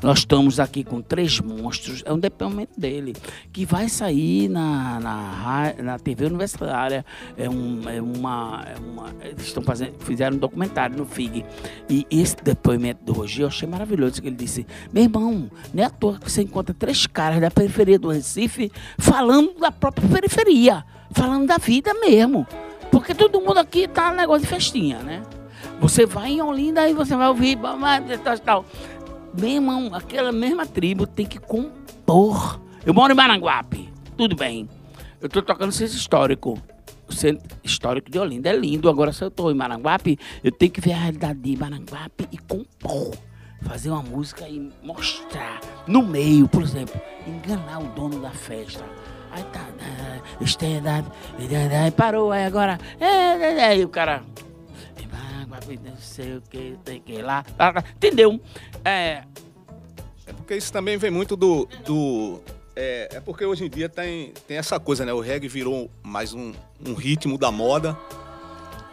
Nós 0.00 0.20
estamos 0.20 0.60
aqui 0.60 0.84
com 0.84 1.02
três 1.02 1.40
monstros, 1.40 2.04
é 2.06 2.12
um 2.12 2.18
depoimento 2.18 2.78
dele, 2.78 3.16
que 3.52 3.66
vai 3.66 3.88
sair 3.88 4.48
na, 4.48 5.00
na, 5.00 5.74
na 5.82 5.98
TV 5.98 6.26
universitária. 6.26 7.04
É, 7.36 7.50
um, 7.50 7.82
é 7.88 8.00
uma. 8.00 8.64
É 8.64 8.78
uma 8.78 9.08
eles 9.20 9.46
estão 9.46 9.62
fazendo, 9.62 9.94
fizeram 9.98 10.36
um 10.36 10.38
documentário 10.38 10.96
no 10.96 11.04
FIG. 11.04 11.44
E 11.90 12.06
esse 12.10 12.36
depoimento 12.36 13.04
do 13.04 13.12
Roger 13.12 13.42
eu 13.42 13.48
achei 13.48 13.68
maravilhoso, 13.68 14.22
que 14.22 14.28
ele 14.28 14.36
disse: 14.36 14.64
Meu 14.92 15.02
irmão, 15.02 15.50
não 15.74 15.82
é 15.82 15.86
à 15.86 15.90
toa 15.90 16.18
que 16.18 16.30
você 16.30 16.42
encontra 16.42 16.72
três 16.72 17.06
caras 17.06 17.40
da 17.40 17.50
periferia 17.50 17.98
do 17.98 18.08
Recife 18.08 18.70
falando 18.98 19.58
da 19.58 19.72
própria 19.72 20.08
periferia, 20.08 20.84
falando 21.10 21.46
da 21.46 21.58
vida 21.58 21.92
mesmo. 21.94 22.46
Porque 22.92 23.14
todo 23.14 23.40
mundo 23.40 23.58
aqui 23.58 23.88
tá 23.88 24.12
negócio 24.12 24.42
de 24.42 24.46
festinha, 24.46 25.00
né? 25.00 25.22
Você 25.80 26.06
vai 26.06 26.32
em 26.32 26.42
Olinda 26.42 26.88
e 26.88 26.94
você 26.94 27.16
vai 27.16 27.28
ouvir 27.28 27.58
tal, 28.24 28.38
tal. 28.38 28.64
Meu 29.38 29.50
irmão, 29.50 29.94
aquela 29.94 30.32
mesma 30.32 30.66
tribo 30.66 31.06
tem 31.06 31.24
que 31.24 31.38
compor. 31.38 32.60
Eu 32.84 32.92
moro 32.92 33.12
em 33.12 33.16
Maranguape, 33.16 33.88
tudo 34.16 34.34
bem. 34.34 34.68
Eu 35.20 35.28
tô 35.28 35.40
tocando 35.40 35.70
centro 35.70 35.96
histórico. 35.96 36.60
O 37.06 37.12
centro 37.12 37.56
histórico 37.62 38.10
de 38.10 38.18
Olinda 38.18 38.48
é 38.48 38.56
lindo. 38.56 38.88
Agora, 38.88 39.12
se 39.12 39.22
eu 39.22 39.30
tô 39.30 39.48
em 39.48 39.54
Maranguape, 39.54 40.18
eu 40.42 40.50
tenho 40.50 40.72
que 40.72 40.80
ver 40.80 40.92
a 40.92 40.96
realidade 40.96 41.38
de 41.38 41.56
Maranguape 41.56 42.28
e 42.32 42.38
compor. 42.38 43.16
Fazer 43.62 43.90
uma 43.90 44.02
música 44.02 44.48
e 44.48 44.72
mostrar 44.82 45.60
no 45.86 46.02
meio, 46.02 46.48
por 46.48 46.62
exemplo, 46.62 47.00
enganar 47.24 47.78
o 47.78 47.86
dono 47.94 48.20
da 48.20 48.30
festa. 48.30 48.84
Aí 49.30 49.44
tá, 49.44 49.60
né, 49.78 50.20
stand 50.40 50.82
aí 51.80 51.90
parou, 51.92 52.32
aí 52.32 52.44
agora, 52.44 52.78
é, 52.98 53.06
é, 53.06 53.58
é, 53.58 53.64
aí 53.66 53.84
o 53.84 53.88
cara, 53.88 54.22
não 55.66 55.96
sei 55.98 56.36
o 56.36 56.40
que, 56.42 56.76
tem 56.84 57.00
que 57.00 57.12
ir 57.14 57.22
lá, 57.22 57.44
entendeu? 57.96 58.40
É, 58.84 59.22
É 60.26 60.32
porque 60.32 60.54
isso 60.56 60.72
também 60.72 60.96
vem 60.96 61.10
muito 61.10 61.36
do. 61.36 61.66
do 61.84 62.40
é, 62.76 63.08
é 63.16 63.20
porque 63.20 63.44
hoje 63.44 63.64
em 63.64 63.70
dia 63.70 63.88
tem, 63.88 64.32
tem 64.46 64.56
essa 64.56 64.78
coisa, 64.78 65.04
né? 65.04 65.12
O 65.12 65.20
reggae 65.20 65.48
virou 65.48 65.90
mais 66.02 66.32
um, 66.32 66.52
um 66.86 66.94
ritmo 66.94 67.36
da 67.36 67.50
moda, 67.50 67.98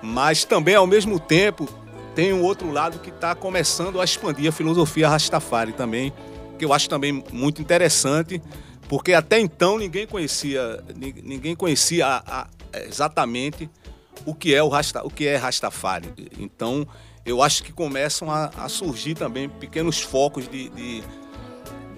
mas 0.02 0.44
também 0.44 0.76
ao 0.76 0.88
mesmo 0.88 1.20
tempo 1.20 1.68
tem 2.16 2.34
um 2.34 2.42
outro 2.44 2.72
lado 2.72 3.00
que 3.00 3.10
está 3.10 3.36
começando 3.36 4.00
a 4.00 4.04
expandir 4.04 4.50
a 4.50 4.52
filosofia 4.52 5.10
Rastafari 5.10 5.74
também, 5.74 6.14
que 6.58 6.64
eu 6.66 6.72
acho 6.74 6.90
também 6.90 7.24
muito 7.32 7.62
interessante, 7.62 8.42
porque 8.88 9.14
até 9.14 9.40
então 9.40 9.78
ninguém 9.78 10.08
conhecia, 10.08 10.82
ni- 10.96 11.16
ninguém 11.24 11.56
conhecia 11.56 12.08
a- 12.08 12.24
a- 12.42 12.48
exatamente 12.88 13.70
o 14.26 14.34
que 14.36 14.54
é 14.54 14.62
o 14.62 14.68
Rasta, 14.68 15.04
o 15.06 15.10
que 15.10 15.26
é 15.28 15.36
Rastafari. 15.36 16.14
Então 16.40 16.88
eu 17.26 17.42
acho 17.42 17.64
que 17.64 17.72
começam 17.74 18.30
a, 18.30 18.52
a 18.58 18.70
surgir 18.70 19.16
também 19.16 19.50
pequenos 19.50 20.00
focos 20.02 20.48
de, 20.48 20.70
de, 20.70 21.04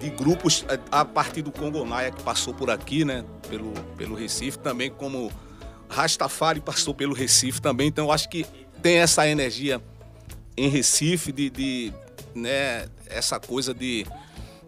de 0.00 0.10
grupos 0.10 0.64
eh, 0.68 0.78
a 0.90 1.04
partir 1.04 1.42
do 1.42 1.52
Congonaia 1.52 2.10
que 2.10 2.22
passou 2.22 2.54
por 2.54 2.70
aqui, 2.70 3.04
né, 3.04 3.24
pelo, 3.48 3.72
pelo 3.96 4.14
Recife, 4.14 4.58
também 4.58 4.90
como 4.90 5.30
Rastafari 5.88 6.60
passou 6.60 6.94
pelo 6.94 7.14
Recife 7.14 7.60
também. 7.60 7.88
Então 7.88 8.06
eu 8.06 8.12
acho 8.12 8.28
que 8.28 8.46
tem 8.82 8.98
essa 8.98 9.28
energia 9.28 9.82
em 10.56 10.68
Recife 10.68 11.30
de, 11.32 11.50
de, 11.50 11.92
né, 12.34 12.86
essa 13.06 13.38
coisa 13.38 13.74
de, 13.74 14.06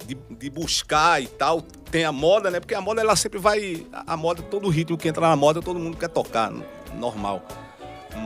de, 0.07 0.17
de 0.31 0.51
buscar 0.51 1.23
e 1.23 1.27
tal. 1.27 1.63
Tem 1.91 2.05
a 2.05 2.13
moda, 2.13 2.51
né? 2.51 2.61
Porque 2.61 2.75
a 2.75 2.81
moda 2.81 3.01
ela 3.01 3.17
sempre 3.17 3.39
vai. 3.41 3.85
A 3.93 4.17
moda, 4.17 4.43
todo 4.43 4.69
ritmo 4.69 4.97
que 4.97 5.09
entra 5.09 5.29
na 5.29 5.35
moda, 5.35 5.61
todo 5.61 5.79
mundo 5.81 5.97
quer 5.97 6.09
tocar, 6.09 6.53
n- 6.53 6.65
normal. 6.95 7.43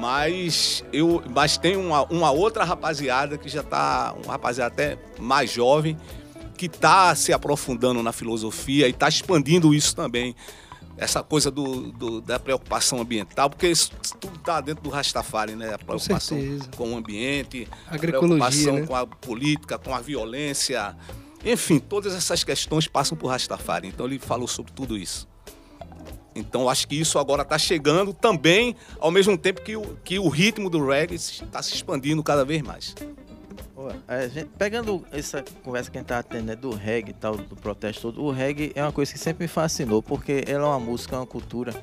Mas 0.01 0.83
eu, 0.93 1.23
mas 1.35 1.57
tem 1.59 1.77
uma, 1.77 2.03
uma 2.05 2.31
outra 2.31 2.65
rapaziada 2.65 3.37
que 3.37 3.49
já 3.49 3.63
tá, 3.63 4.15
um 4.25 4.29
rapaziada 4.29 4.73
até 4.73 4.99
mais 5.19 5.51
jovem, 5.53 5.97
que 6.57 6.69
tá 6.69 7.15
se 7.15 7.33
aprofundando 7.33 8.03
na 8.03 8.13
filosofia 8.13 8.89
e 8.89 8.93
tá 8.93 9.09
expandindo 9.09 9.75
isso 9.75 9.95
também. 9.95 10.35
Essa 10.97 11.23
coisa 11.25 11.51
do, 11.51 11.91
do- 11.93 12.21
da 12.21 12.39
preocupação 12.39 13.01
ambiental, 13.01 13.51
porque 13.51 13.69
isso 13.69 13.91
tudo 14.21 14.39
tá 14.39 14.61
dentro 14.61 14.83
do 14.85 14.91
Rastafari, 14.91 15.57
né? 15.57 15.75
A 15.75 15.79
preocupação 15.79 16.39
certeza. 16.39 16.69
com 16.77 16.93
o 16.93 16.97
ambiente, 16.97 17.69
a 17.89 17.95
Agroecologia, 17.97 18.39
preocupação 18.39 18.75
né? 18.75 18.87
com 18.87 18.95
a 18.95 19.05
política, 19.07 19.77
com 19.77 19.93
a 19.93 20.01
violência. 20.01 20.97
Enfim, 21.45 21.81
todas 21.81 22.15
essas 22.15 22.45
questões 22.45 22.87
passam 22.87 23.19
por 23.19 23.27
Rastafari. 23.27 23.89
Então 23.89 24.07
ele 24.07 24.21
falou 24.21 24.47
sobre 24.47 24.73
tudo 24.73 24.97
isso. 24.97 25.27
Então 26.35 26.69
acho 26.69 26.89
que 26.89 26.97
isso 26.97 27.19
agora 27.19 27.43
está 27.43 27.57
chegando 27.59 28.13
também, 28.13 28.75
ao 28.99 29.11
mesmo 29.11 29.39
tempo 29.39 29.63
que 29.63 29.77
o, 29.77 29.83
que 30.05 30.19
o 30.19 30.29
ritmo 30.29 30.69
do 30.69 30.85
reggae 30.85 31.15
está 31.15 31.63
se 31.63 31.75
expandindo 31.75 32.23
cada 32.23 32.45
vez 32.45 32.61
mais. 32.63 32.95
Gente- 34.33 34.49
pegando 34.59 35.05
essa 35.13 35.45
conversa 35.63 35.91
que 35.91 35.99
a 35.99 36.01
gente 36.01 36.09
tava 36.09 36.23
tendo, 36.23 36.47
né, 36.47 36.57
do 36.57 36.75
reggae 36.75 37.11
e 37.11 37.15
tal, 37.15 37.37
do 37.37 37.55
protesto 37.57 38.03
todo, 38.03 38.23
o 38.23 38.31
reggae 38.31 38.73
é 38.75 38.83
uma 38.83 38.93
coisa 38.93 39.13
que 39.13 39.19
sempre 39.19 39.45
me 39.45 39.49
fascinou, 39.49 40.03
porque 40.03 40.45
ela 40.47 40.65
é 40.65 40.69
uma 40.69 40.81
música, 40.81 41.17
é 41.17 41.19
uma 41.19 41.27
cultura. 41.27 41.75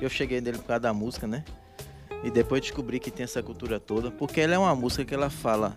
Eu 0.00 0.08
cheguei 0.08 0.40
nele 0.40 0.58
por 0.58 0.66
causa 0.66 0.80
da 0.80 0.94
música, 0.94 1.26
né? 1.26 1.44
E 2.22 2.30
depois 2.30 2.60
descobri 2.62 3.00
que 3.00 3.10
tem 3.10 3.24
essa 3.24 3.42
cultura 3.42 3.80
toda, 3.80 4.10
porque 4.10 4.40
ela 4.40 4.54
é 4.54 4.58
uma 4.58 4.74
música 4.74 5.04
que 5.04 5.12
ela 5.14 5.28
fala 5.28 5.76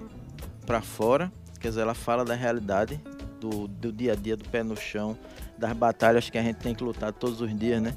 pra 0.65 0.81
fora, 0.81 1.31
quer 1.59 1.69
dizer, 1.69 1.81
ela 1.81 1.95
fala 1.95 2.23
da 2.23 2.35
realidade, 2.35 3.01
do, 3.39 3.67
do 3.67 3.91
dia 3.91 4.13
a 4.13 4.15
dia, 4.15 4.37
do 4.37 4.47
pé 4.47 4.61
no 4.61 4.75
chão, 4.77 5.17
das 5.57 5.73
batalhas 5.73 6.29
que 6.29 6.37
a 6.37 6.43
gente 6.43 6.57
tem 6.57 6.75
que 6.75 6.83
lutar 6.83 7.11
todos 7.13 7.41
os 7.41 7.57
dias, 7.57 7.81
né? 7.81 7.93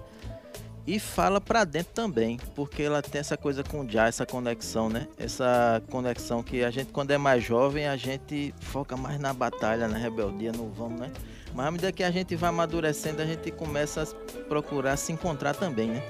e 0.89 0.99
fala 0.99 1.39
pra 1.39 1.65
dentro 1.65 1.93
também, 1.93 2.39
porque 2.55 2.83
ela 2.83 3.03
tem 3.03 3.21
essa 3.21 3.37
coisa 3.37 3.63
com 3.63 3.83
o 3.83 3.87
jazz, 3.87 4.09
essa 4.09 4.25
conexão, 4.25 4.89
né? 4.89 5.07
Essa 5.19 5.83
conexão 5.91 6.43
que 6.43 6.65
a 6.65 6.71
gente, 6.71 6.91
quando 6.91 7.11
é 7.11 7.19
mais 7.19 7.45
jovem, 7.45 7.87
a 7.87 7.95
gente 7.95 8.55
foca 8.59 8.97
mais 8.97 9.21
na 9.21 9.35
batalha, 9.35 9.87
na 9.87 9.99
rebeldia, 9.99 10.51
no 10.51 10.71
vamos, 10.71 10.99
né? 10.99 11.11
Mas 11.55 11.67
à 11.67 11.71
medida 11.71 11.93
que 11.93 12.03
a 12.03 12.11
gente 12.11 12.35
vai 12.37 12.49
amadurecendo, 12.49 13.21
a 13.21 13.27
gente 13.27 13.51
começa 13.51 14.03
a 14.03 14.39
procurar 14.49 14.97
se 14.97 15.13
encontrar 15.13 15.55
também, 15.55 15.89
né? 15.91 16.01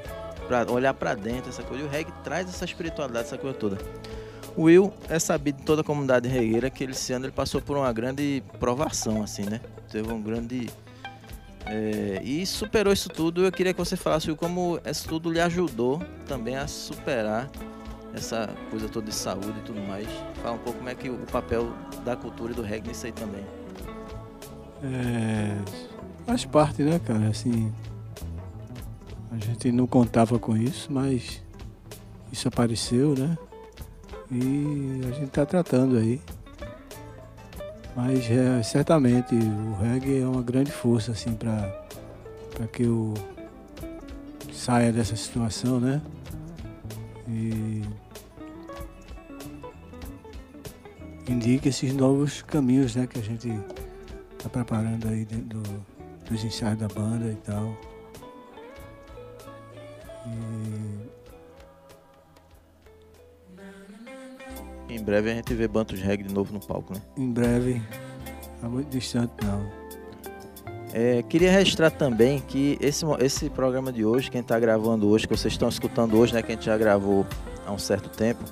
Pra 0.46 0.64
olhar 0.70 0.94
pra 0.94 1.16
dentro, 1.16 1.50
essa 1.50 1.64
coisa. 1.64 1.82
E 1.82 1.86
o 1.86 1.90
reggae 1.90 2.12
traz 2.22 2.48
essa 2.48 2.64
espiritualidade, 2.64 3.26
essa 3.26 3.36
coisa 3.36 3.58
toda. 3.58 3.78
O 4.56 4.62
Will 4.62 4.92
é 5.08 5.18
sabido 5.18 5.60
em 5.60 5.64
toda 5.64 5.80
a 5.80 5.84
comunidade 5.84 6.28
regueira 6.28 6.70
que 6.70 6.84
esse 6.84 7.12
ano 7.12 7.26
ele 7.26 7.32
passou 7.32 7.60
por 7.60 7.76
uma 7.76 7.92
grande 7.92 8.44
provação, 8.60 9.24
assim, 9.24 9.42
né? 9.42 9.60
Teve 9.90 10.12
um 10.12 10.22
grande. 10.22 10.70
É, 11.66 12.20
e 12.22 12.44
superou 12.46 12.92
isso 12.92 13.08
tudo. 13.08 13.44
Eu 13.44 13.52
queria 13.52 13.72
que 13.72 13.78
você 13.78 13.96
falasse 13.96 14.32
como 14.34 14.80
isso 14.84 15.08
tudo 15.08 15.30
lhe 15.30 15.40
ajudou 15.40 16.00
também 16.26 16.56
a 16.56 16.66
superar 16.66 17.50
essa 18.14 18.48
coisa 18.70 18.88
toda 18.88 19.06
de 19.06 19.14
saúde 19.14 19.58
e 19.58 19.62
tudo 19.62 19.80
mais. 19.82 20.08
Fala 20.42 20.54
um 20.54 20.58
pouco 20.58 20.78
como 20.78 20.88
é 20.88 20.94
que 20.94 21.08
o 21.08 21.18
papel 21.30 21.72
da 22.04 22.16
cultura 22.16 22.52
e 22.52 22.54
do 22.54 22.62
reggae 22.62 22.88
nisso 22.88 23.06
aí 23.06 23.12
também. 23.12 23.44
É, 24.82 25.56
faz 26.26 26.44
parte, 26.44 26.82
né, 26.82 26.98
cara? 26.98 27.28
Assim, 27.28 27.72
a 29.30 29.38
gente 29.38 29.72
não 29.72 29.86
contava 29.86 30.38
com 30.38 30.56
isso, 30.56 30.92
mas 30.92 31.42
isso 32.32 32.48
apareceu, 32.48 33.14
né? 33.16 33.36
E 34.30 35.00
a 35.08 35.12
gente 35.12 35.30
tá 35.30 35.44
tratando 35.46 35.96
aí. 35.96 36.20
Mas 37.96 38.30
é, 38.30 38.62
certamente 38.62 39.34
o 39.34 39.74
reggae 39.82 40.20
é 40.20 40.26
uma 40.26 40.42
grande 40.42 40.70
força, 40.70 41.12
assim, 41.12 41.34
para 41.34 42.66
que 42.72 42.84
eu 42.84 43.14
saia 44.52 44.92
dessa 44.92 45.16
situação, 45.16 45.80
né? 45.80 46.00
E 47.26 47.82
indique 51.28 51.68
esses 51.68 51.92
novos 51.92 52.40
caminhos, 52.42 52.94
né, 52.96 53.06
que 53.06 53.18
a 53.18 53.22
gente 53.22 53.52
tá 54.42 54.48
preparando 54.48 55.08
aí 55.08 55.24
dentro 55.24 55.60
do- 55.60 55.86
dos 56.30 56.44
ensaios 56.44 56.78
da 56.78 56.88
banda 56.88 57.26
e 57.30 57.34
tal. 57.36 57.76
E 60.26 61.17
Em 64.88 65.02
breve 65.02 65.30
a 65.30 65.34
gente 65.34 65.52
vê 65.54 65.68
Bantos 65.68 66.00
Reggae 66.00 66.24
de 66.24 66.32
novo 66.34 66.52
no 66.52 66.60
palco, 66.60 66.94
né? 66.94 67.00
em 67.16 67.30
breve, 67.30 67.82
tá 68.60 68.68
muito 68.68 68.88
distante 68.88 69.32
não. 69.44 69.88
É, 70.92 71.22
queria 71.22 71.52
registrar 71.52 71.90
também 71.90 72.40
que 72.40 72.78
esse, 72.80 73.04
esse 73.20 73.50
programa 73.50 73.92
de 73.92 74.04
hoje, 74.04 74.30
quem 74.30 74.40
está 74.40 74.58
gravando 74.58 75.06
hoje, 75.08 75.28
que 75.28 75.36
vocês 75.36 75.52
estão 75.52 75.68
escutando 75.68 76.16
hoje, 76.16 76.32
né? 76.32 76.42
Que 76.42 76.52
a 76.52 76.54
gente 76.54 76.64
já 76.64 76.78
gravou 76.78 77.26
há 77.66 77.72
um 77.72 77.78
certo 77.78 78.08
tempo, 78.08 78.42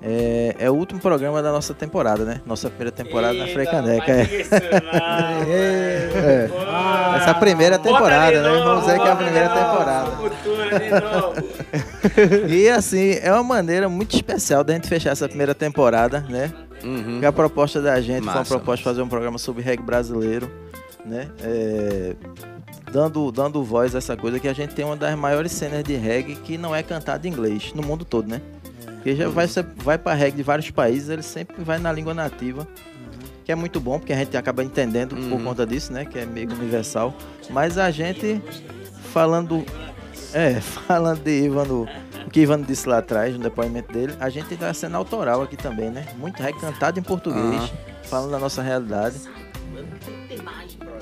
é, 0.00 0.54
é 0.58 0.70
o 0.70 0.74
último 0.74 1.00
programa 1.00 1.42
da 1.42 1.50
nossa 1.50 1.74
temporada, 1.74 2.24
né? 2.24 2.40
Nossa 2.46 2.68
primeira 2.68 2.92
temporada 2.92 3.34
na 3.34 3.46
Freicaneca. 3.48 4.12
É. 4.12 4.28
É. 5.50 6.48
Essa 7.16 7.28
é 7.28 7.30
a 7.30 7.34
primeira 7.34 7.78
temporada, 7.78 8.42
né? 8.42 8.62
Vamos 8.64 8.84
dizer 8.84 8.98
que 8.98 9.06
é 9.06 9.10
a 9.10 9.16
primeira 9.16 9.48
temporada. 9.48 10.10
E 12.48 12.68
assim, 12.68 13.18
é 13.22 13.32
uma 13.32 13.42
maneira 13.42 13.88
muito 13.88 14.14
especial 14.14 14.62
da 14.64 14.72
gente 14.72 14.88
fechar 14.88 15.10
essa 15.10 15.28
primeira 15.28 15.54
temporada, 15.54 16.24
né? 16.28 16.52
Porque 16.80 17.26
a 17.26 17.32
proposta 17.32 17.80
da 17.80 18.00
gente 18.00 18.22
foi 18.22 18.28
uma 18.28 18.34
Massa, 18.34 18.54
proposta 18.54 18.76
de 18.78 18.84
fazer 18.84 19.02
um 19.02 19.08
programa 19.08 19.38
sobre 19.38 19.62
reggae 19.62 19.82
brasileiro, 19.82 20.50
né? 21.04 21.28
É, 21.42 22.14
dando, 22.92 23.30
dando 23.32 23.62
voz 23.62 23.94
a 23.94 23.98
essa 23.98 24.16
coisa 24.16 24.38
que 24.38 24.48
a 24.48 24.52
gente 24.52 24.74
tem 24.74 24.84
uma 24.84 24.96
das 24.96 25.14
maiores 25.16 25.52
cenas 25.52 25.82
de 25.84 25.94
reggae 25.96 26.36
que 26.36 26.56
não 26.56 26.74
é 26.74 26.82
cantada 26.82 27.26
em 27.26 27.30
inglês, 27.30 27.72
no 27.74 27.82
mundo 27.82 28.04
todo, 28.04 28.28
né? 28.28 28.40
Porque 29.08 29.14
já 29.14 29.28
vai, 29.28 29.46
vai 29.76 29.98
para 29.98 30.14
reggae 30.14 30.36
de 30.36 30.42
vários 30.42 30.70
países, 30.70 31.08
ele 31.08 31.22
sempre 31.22 31.62
vai 31.64 31.78
na 31.78 31.90
língua 31.90 32.12
nativa. 32.12 32.68
Que 33.42 33.52
é 33.52 33.54
muito 33.54 33.80
bom, 33.80 33.98
porque 33.98 34.12
a 34.12 34.16
gente 34.16 34.36
acaba 34.36 34.62
entendendo 34.62 35.16
por 35.30 35.42
conta 35.42 35.66
disso, 35.66 35.92
né? 35.92 36.04
Que 36.04 36.18
é 36.18 36.26
meio 36.26 36.52
universal. 36.52 37.14
Mas 37.48 37.78
a 37.78 37.90
gente, 37.90 38.42
falando 39.10 39.64
é, 40.34 40.60
falando 40.86 41.22
de 41.22 41.44
Ivano, 41.44 41.88
o 42.26 42.30
que 42.30 42.40
Ivano 42.40 42.66
disse 42.66 42.86
lá 42.86 42.98
atrás, 42.98 43.34
no 43.34 43.42
depoimento 43.42 43.90
dele, 43.90 44.12
a 44.20 44.28
gente 44.28 44.54
tá 44.58 44.74
sendo 44.74 44.98
autoral 44.98 45.40
aqui 45.40 45.56
também, 45.56 45.90
né? 45.90 46.06
Muito 46.18 46.42
recantado 46.42 47.00
em 47.00 47.02
português, 47.02 47.72
falando 48.04 48.32
da 48.32 48.38
nossa 48.38 48.60
realidade. 48.60 49.16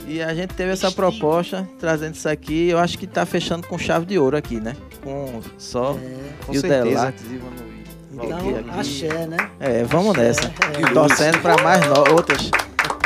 E 0.06 0.22
a 0.22 0.32
gente 0.32 0.54
teve 0.54 0.70
essa 0.70 0.92
proposta, 0.92 1.68
trazendo 1.80 2.14
isso 2.14 2.28
aqui, 2.28 2.68
eu 2.68 2.78
acho 2.78 2.96
que 2.96 3.08
tá 3.08 3.26
fechando 3.26 3.66
com 3.66 3.76
chave 3.76 4.06
de 4.06 4.16
ouro 4.16 4.36
aqui, 4.36 4.60
né? 4.60 4.76
Com 5.02 5.40
só 5.58 5.98
Com 6.46 6.54
e 6.54 6.58
o 6.58 6.60
certeza. 6.60 7.12
Ivano 7.28 7.56
e 7.72 7.75
Então, 8.24 8.38
aqui. 8.38 8.70
axé, 8.80 9.26
né? 9.26 9.36
É, 9.60 9.84
vamos 9.84 10.16
nessa. 10.16 10.46
É. 10.46 10.92
Torcendo 10.92 11.38
pra 11.40 11.62
mais 11.62 11.80
no- 11.86 12.14
outras. 12.14 12.50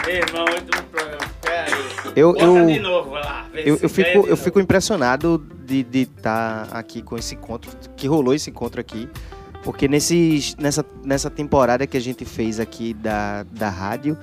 Irmão, 0.06 0.44
último 0.44 0.82
programa. 0.90 1.18
Peraí. 1.42 1.72
Eu, 2.16 2.36
eu, 2.36 2.66
de 2.66 2.78
novo, 2.80 3.10
lá. 3.12 3.46
eu, 3.54 3.78
eu 3.80 3.88
fico, 3.88 4.08
de 4.10 4.16
eu 4.16 4.22
novo. 4.22 4.36
fico 4.36 4.60
impressionado 4.60 5.38
de 5.64 5.86
estar 5.94 6.68
aqui 6.72 7.02
com 7.02 7.16
esse 7.16 7.34
encontro, 7.34 7.70
que 7.96 8.06
rolou 8.08 8.34
esse 8.34 8.50
encontro 8.50 8.80
aqui. 8.80 9.08
Porque 9.62 9.86
nesses, 9.86 10.56
nessa, 10.56 10.84
nessa 11.04 11.28
temporada 11.30 11.86
que 11.86 11.96
a 11.96 12.00
gente 12.00 12.24
fez 12.24 12.58
aqui 12.58 12.94
da, 12.94 13.44
da 13.52 13.68
rádio, 13.68 14.16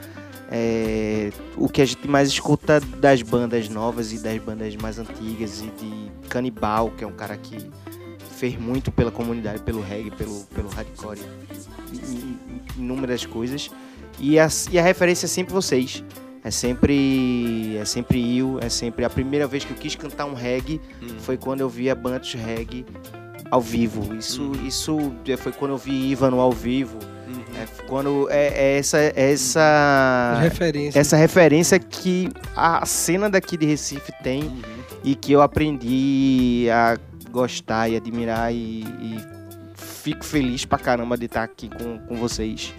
é, 0.52 1.30
o 1.56 1.70
que 1.70 1.82
a 1.82 1.86
gente 1.86 2.08
mais 2.08 2.28
escuta 2.30 2.80
das 2.80 3.22
bandas 3.22 3.70
novas 3.70 4.12
e 4.12 4.18
das 4.18 4.38
bandas 4.40 4.76
mais 4.78 4.98
antigas, 4.98 5.62
e 5.62 5.68
de 5.68 6.12
Canibal, 6.28 6.92
que 6.98 7.04
é 7.04 7.08
um 7.08 7.12
cara 7.12 7.38
que 7.38 7.58
fez 8.38 8.58
muito 8.58 8.92
pela 8.92 9.12
comunidade, 9.12 9.62
pelo 9.64 9.82
reggae, 9.82 10.12
pelo, 10.12 10.44
pelo 10.54 10.70
hardcore, 10.70 11.20
inúmeras 12.78 13.26
coisas. 13.26 13.72
E 14.20 14.40
a, 14.40 14.48
e 14.72 14.80
a 14.80 14.82
referência 14.82 15.26
é 15.26 15.30
sempre 15.30 15.54
vocês. 15.54 16.04
É 16.44 16.52
sempre, 16.52 17.76
é 17.78 17.84
sempre 17.84 18.38
eu, 18.38 18.60
é 18.62 18.70
sempre 18.70 19.04
a 19.04 19.10
primeira 19.10 19.48
vez 19.48 19.66
que 19.66 19.72
eu 19.72 19.78
quis 19.78 19.96
cantar 19.96 20.26
um 20.26 20.34
reggae 20.34 20.80
foi 21.20 21.36
quando 21.36 21.62
eu 21.62 21.68
vi 21.68 21.90
a 21.90 21.96
Bantos 21.96 22.34
Reggae 22.36 22.86
ao 23.52 23.60
vivo. 23.60 24.16
Isso, 24.16 24.54
isso 24.64 24.98
foi 25.40 25.52
quando 25.52 25.72
eu 25.72 25.78
vi 25.78 26.12
Ivano 26.12 26.40
ao 26.40 26.52
vivo. 26.52 26.98
É 27.56 27.66
quando 27.88 28.30
é, 28.30 28.48
é 28.48 28.78
essa 28.78 28.98
essa 29.16 30.34
As 30.36 30.44
referências. 30.44 30.96
essa 30.96 31.18
referência 31.18 31.80
que 31.80 32.30
a 32.56 32.86
cena 32.86 33.30
daqui 33.30 33.58
de 33.58 33.66
Recife 33.66 34.14
tem 34.24 34.62
e 35.04 35.16
que 35.16 35.32
eu 35.32 35.42
aprendi 35.42 36.68
a 36.72 36.98
gostar 37.30 37.90
e 37.90 37.96
admirar 37.96 38.54
e, 38.54 38.82
e 38.84 39.26
fico 39.76 40.24
feliz 40.24 40.66
pra 40.66 40.78
caramba 40.78 41.18
de 41.18 41.26
estar 41.26 41.44
aqui 41.44 41.70
com, 41.70 42.00
com 42.00 42.16
vocês. 42.16 42.74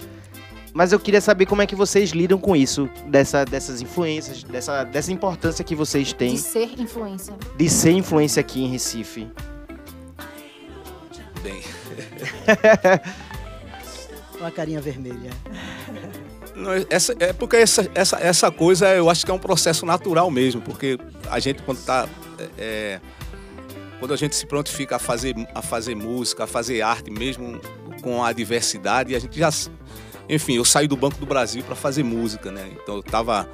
Mas 0.72 0.92
eu 0.92 1.00
queria 1.00 1.20
saber 1.20 1.46
como 1.46 1.62
é 1.62 1.66
que 1.66 1.74
vocês 1.74 2.10
lidam 2.10 2.38
com 2.38 2.54
isso, 2.54 2.88
dessa, 3.06 3.44
dessas 3.44 3.80
influências, 3.80 4.44
dessa, 4.44 4.84
dessa 4.84 5.12
importância 5.12 5.64
que 5.64 5.74
vocês 5.74 6.12
têm 6.12 6.34
De 6.34 6.40
ser 6.40 6.68
influência. 6.78 7.34
de 7.56 7.68
ser 7.68 7.90
influência 7.92 8.40
aqui 8.40 8.62
em 8.62 8.68
Recife. 8.68 9.28
Bem. 11.42 11.62
Uma 14.38 14.50
carinha 14.50 14.80
vermelha. 14.80 15.30
Não, 16.54 16.70
essa, 16.90 17.14
é 17.18 17.32
porque 17.32 17.56
essa, 17.56 17.90
essa, 17.94 18.16
essa 18.20 18.50
coisa 18.50 18.88
eu 18.94 19.08
acho 19.08 19.24
que 19.24 19.30
é 19.30 19.34
um 19.34 19.38
processo 19.38 19.86
natural 19.86 20.30
mesmo, 20.30 20.60
porque 20.60 20.98
a 21.30 21.38
gente 21.38 21.62
quando 21.62 21.84
tá. 21.84 22.08
é, 22.56 23.00
quando 23.98 24.14
a 24.14 24.16
gente 24.16 24.36
se 24.36 24.46
prontifica 24.46 24.96
a 24.96 24.98
fazer, 24.98 25.34
a 25.54 25.62
fazer 25.62 25.94
música, 25.94 26.44
a 26.44 26.46
fazer 26.46 26.82
arte 26.82 27.10
mesmo 27.10 27.60
com 28.02 28.24
a 28.24 28.32
diversidade, 28.32 29.14
a 29.14 29.18
gente 29.18 29.38
já. 29.38 29.50
Enfim, 30.28 30.56
eu 30.56 30.64
saí 30.64 30.86
do 30.86 30.96
Banco 30.96 31.18
do 31.18 31.26
Brasil 31.26 31.62
para 31.62 31.74
fazer 31.74 32.02
música, 32.02 32.52
né? 32.52 32.68
Então 32.80 32.96
eu 32.96 33.02
tava. 33.02 33.48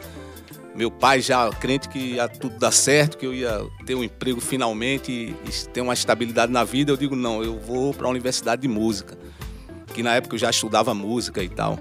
Meu 0.75 0.91
pai 0.91 1.21
já 1.21 1.49
crente 1.51 1.89
que 1.89 1.99
ia 2.15 2.29
tudo 2.29 2.59
dar 2.59 2.73
certo, 2.73 3.17
que 3.17 3.25
eu 3.25 3.33
ia 3.33 3.65
ter 3.87 3.95
um 3.95 4.03
emprego 4.03 4.41
finalmente 4.41 5.13
e, 5.13 5.69
ter 5.73 5.81
uma 5.81 5.95
estabilidade 5.95 6.51
na 6.51 6.65
vida. 6.65 6.91
Eu 6.91 6.97
digo, 6.97 7.15
não, 7.15 7.45
eu 7.45 7.61
vou 7.61 7.95
para 7.95 8.09
a 8.09 8.11
universidade 8.11 8.63
de 8.63 8.69
música, 8.69 9.17
que 9.95 10.03
na 10.03 10.17
época 10.17 10.35
eu 10.35 10.39
já 10.39 10.51
estudava 10.51 10.93
música 10.93 11.45
e 11.45 11.49
tal. 11.49 11.79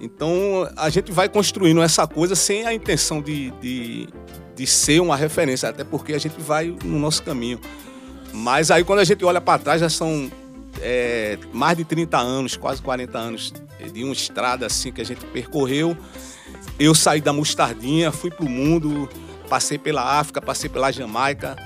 Então 0.00 0.68
a 0.76 0.90
gente 0.90 1.12
vai 1.12 1.28
construindo 1.28 1.80
essa 1.80 2.04
coisa 2.06 2.34
sem 2.34 2.66
a 2.66 2.74
intenção 2.74 3.22
de, 3.22 3.52
de, 3.60 4.08
de 4.56 4.66
ser 4.66 5.00
uma 5.00 5.16
referência, 5.16 5.68
até 5.68 5.84
porque 5.84 6.14
a 6.14 6.18
gente 6.18 6.40
vai 6.40 6.74
no 6.82 6.98
nosso 6.98 7.22
caminho. 7.22 7.60
Mas 8.32 8.70
aí 8.70 8.82
quando 8.82 9.00
a 9.00 9.04
gente 9.04 9.24
olha 9.24 9.40
para 9.40 9.58
trás, 9.58 9.80
já 9.80 9.90
são 9.90 10.30
é, 10.80 11.38
mais 11.52 11.76
de 11.76 11.84
30 11.84 12.18
anos, 12.18 12.56
quase 12.56 12.82
40 12.82 13.18
anos 13.18 13.52
de 13.92 14.02
uma 14.02 14.12
estrada 14.12 14.66
assim 14.66 14.90
que 14.90 15.00
a 15.00 15.04
gente 15.04 15.24
percorreu. 15.26 15.96
Eu 16.78 16.94
saí 16.94 17.20
da 17.20 17.32
Mostardinha, 17.32 18.10
fui 18.10 18.30
pro 18.30 18.48
mundo, 18.48 19.08
passei 19.48 19.78
pela 19.78 20.18
África, 20.18 20.40
passei 20.40 20.68
pela 20.68 20.90
Jamaica. 20.90 21.56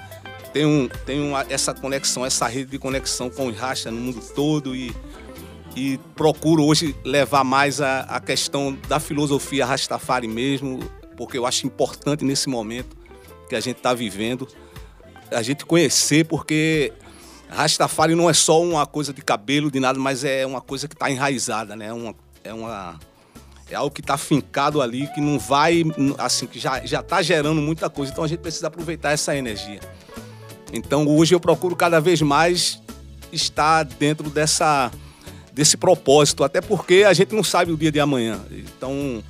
Tenho, 0.53 0.88
tenho 1.07 1.33
essa 1.48 1.72
conexão, 1.72 2.26
essa 2.26 2.46
rede 2.48 2.72
de 2.72 2.79
conexão 2.79 3.31
com 3.31 3.46
os 3.46 3.57
Rasta 3.57 3.90
no 3.90 4.00
mundo 4.00 4.20
todo 4.35 4.74
e, 4.74 4.92
e 5.76 5.98
procuro 6.16 6.64
hoje 6.64 6.94
levar 7.05 7.44
mais 7.44 7.81
a, 7.81 8.00
a 8.00 8.20
questão 8.20 8.76
da 8.88 8.98
filosofia 8.98 9.64
Rastafari 9.64 10.26
mesmo, 10.26 10.81
porque 11.20 11.37
eu 11.37 11.44
acho 11.44 11.66
importante 11.66 12.24
nesse 12.24 12.48
momento 12.48 12.96
que 13.46 13.54
a 13.54 13.61
gente 13.61 13.76
está 13.76 13.92
vivendo 13.92 14.48
a 15.30 15.42
gente 15.42 15.66
conhecer, 15.66 16.24
porque 16.24 16.94
Rastafari 17.50 18.14
não 18.14 18.30
é 18.30 18.33
só 18.33 18.62
uma 18.62 18.87
coisa 18.87 19.12
de 19.12 19.20
cabelo, 19.20 19.70
de 19.70 19.78
nada, 19.78 19.98
mas 19.98 20.24
é 20.24 20.46
uma 20.46 20.62
coisa 20.62 20.88
que 20.88 20.94
está 20.94 21.11
enraizada, 21.11 21.76
né? 21.76 21.92
Uma, 21.92 22.14
é 22.42 22.54
uma 22.54 22.98
é 23.70 23.74
algo 23.74 23.94
que 23.94 24.00
está 24.00 24.16
fincado 24.16 24.80
ali, 24.80 25.09
que 25.09 25.20
não 25.20 25.38
vai, 25.38 25.85
assim, 26.16 26.46
que 26.46 26.59
já 26.59 26.87
já 26.87 27.00
está 27.00 27.20
gerando 27.20 27.61
muita 27.61 27.90
coisa. 27.90 28.11
Então 28.11 28.24
a 28.24 28.26
gente 28.26 28.40
precisa 28.40 28.68
aproveitar 28.68 29.11
essa 29.11 29.37
energia. 29.37 29.80
Então 30.72 31.06
hoje 31.06 31.35
eu 31.35 31.38
procuro 31.38 31.76
cada 31.76 32.00
vez 32.00 32.22
mais 32.22 32.80
estar 33.30 33.83
dentro 33.85 34.30
dessa 34.30 34.90
desse 35.52 35.76
propósito, 35.76 36.44
até 36.44 36.62
porque 36.62 37.04
a 37.06 37.12
gente 37.12 37.35
não 37.35 37.44
sabe 37.44 37.72
o 37.72 37.76
dia 37.76 37.92
de 37.92 38.00
amanhã. 38.00 38.40
Então 38.50 39.22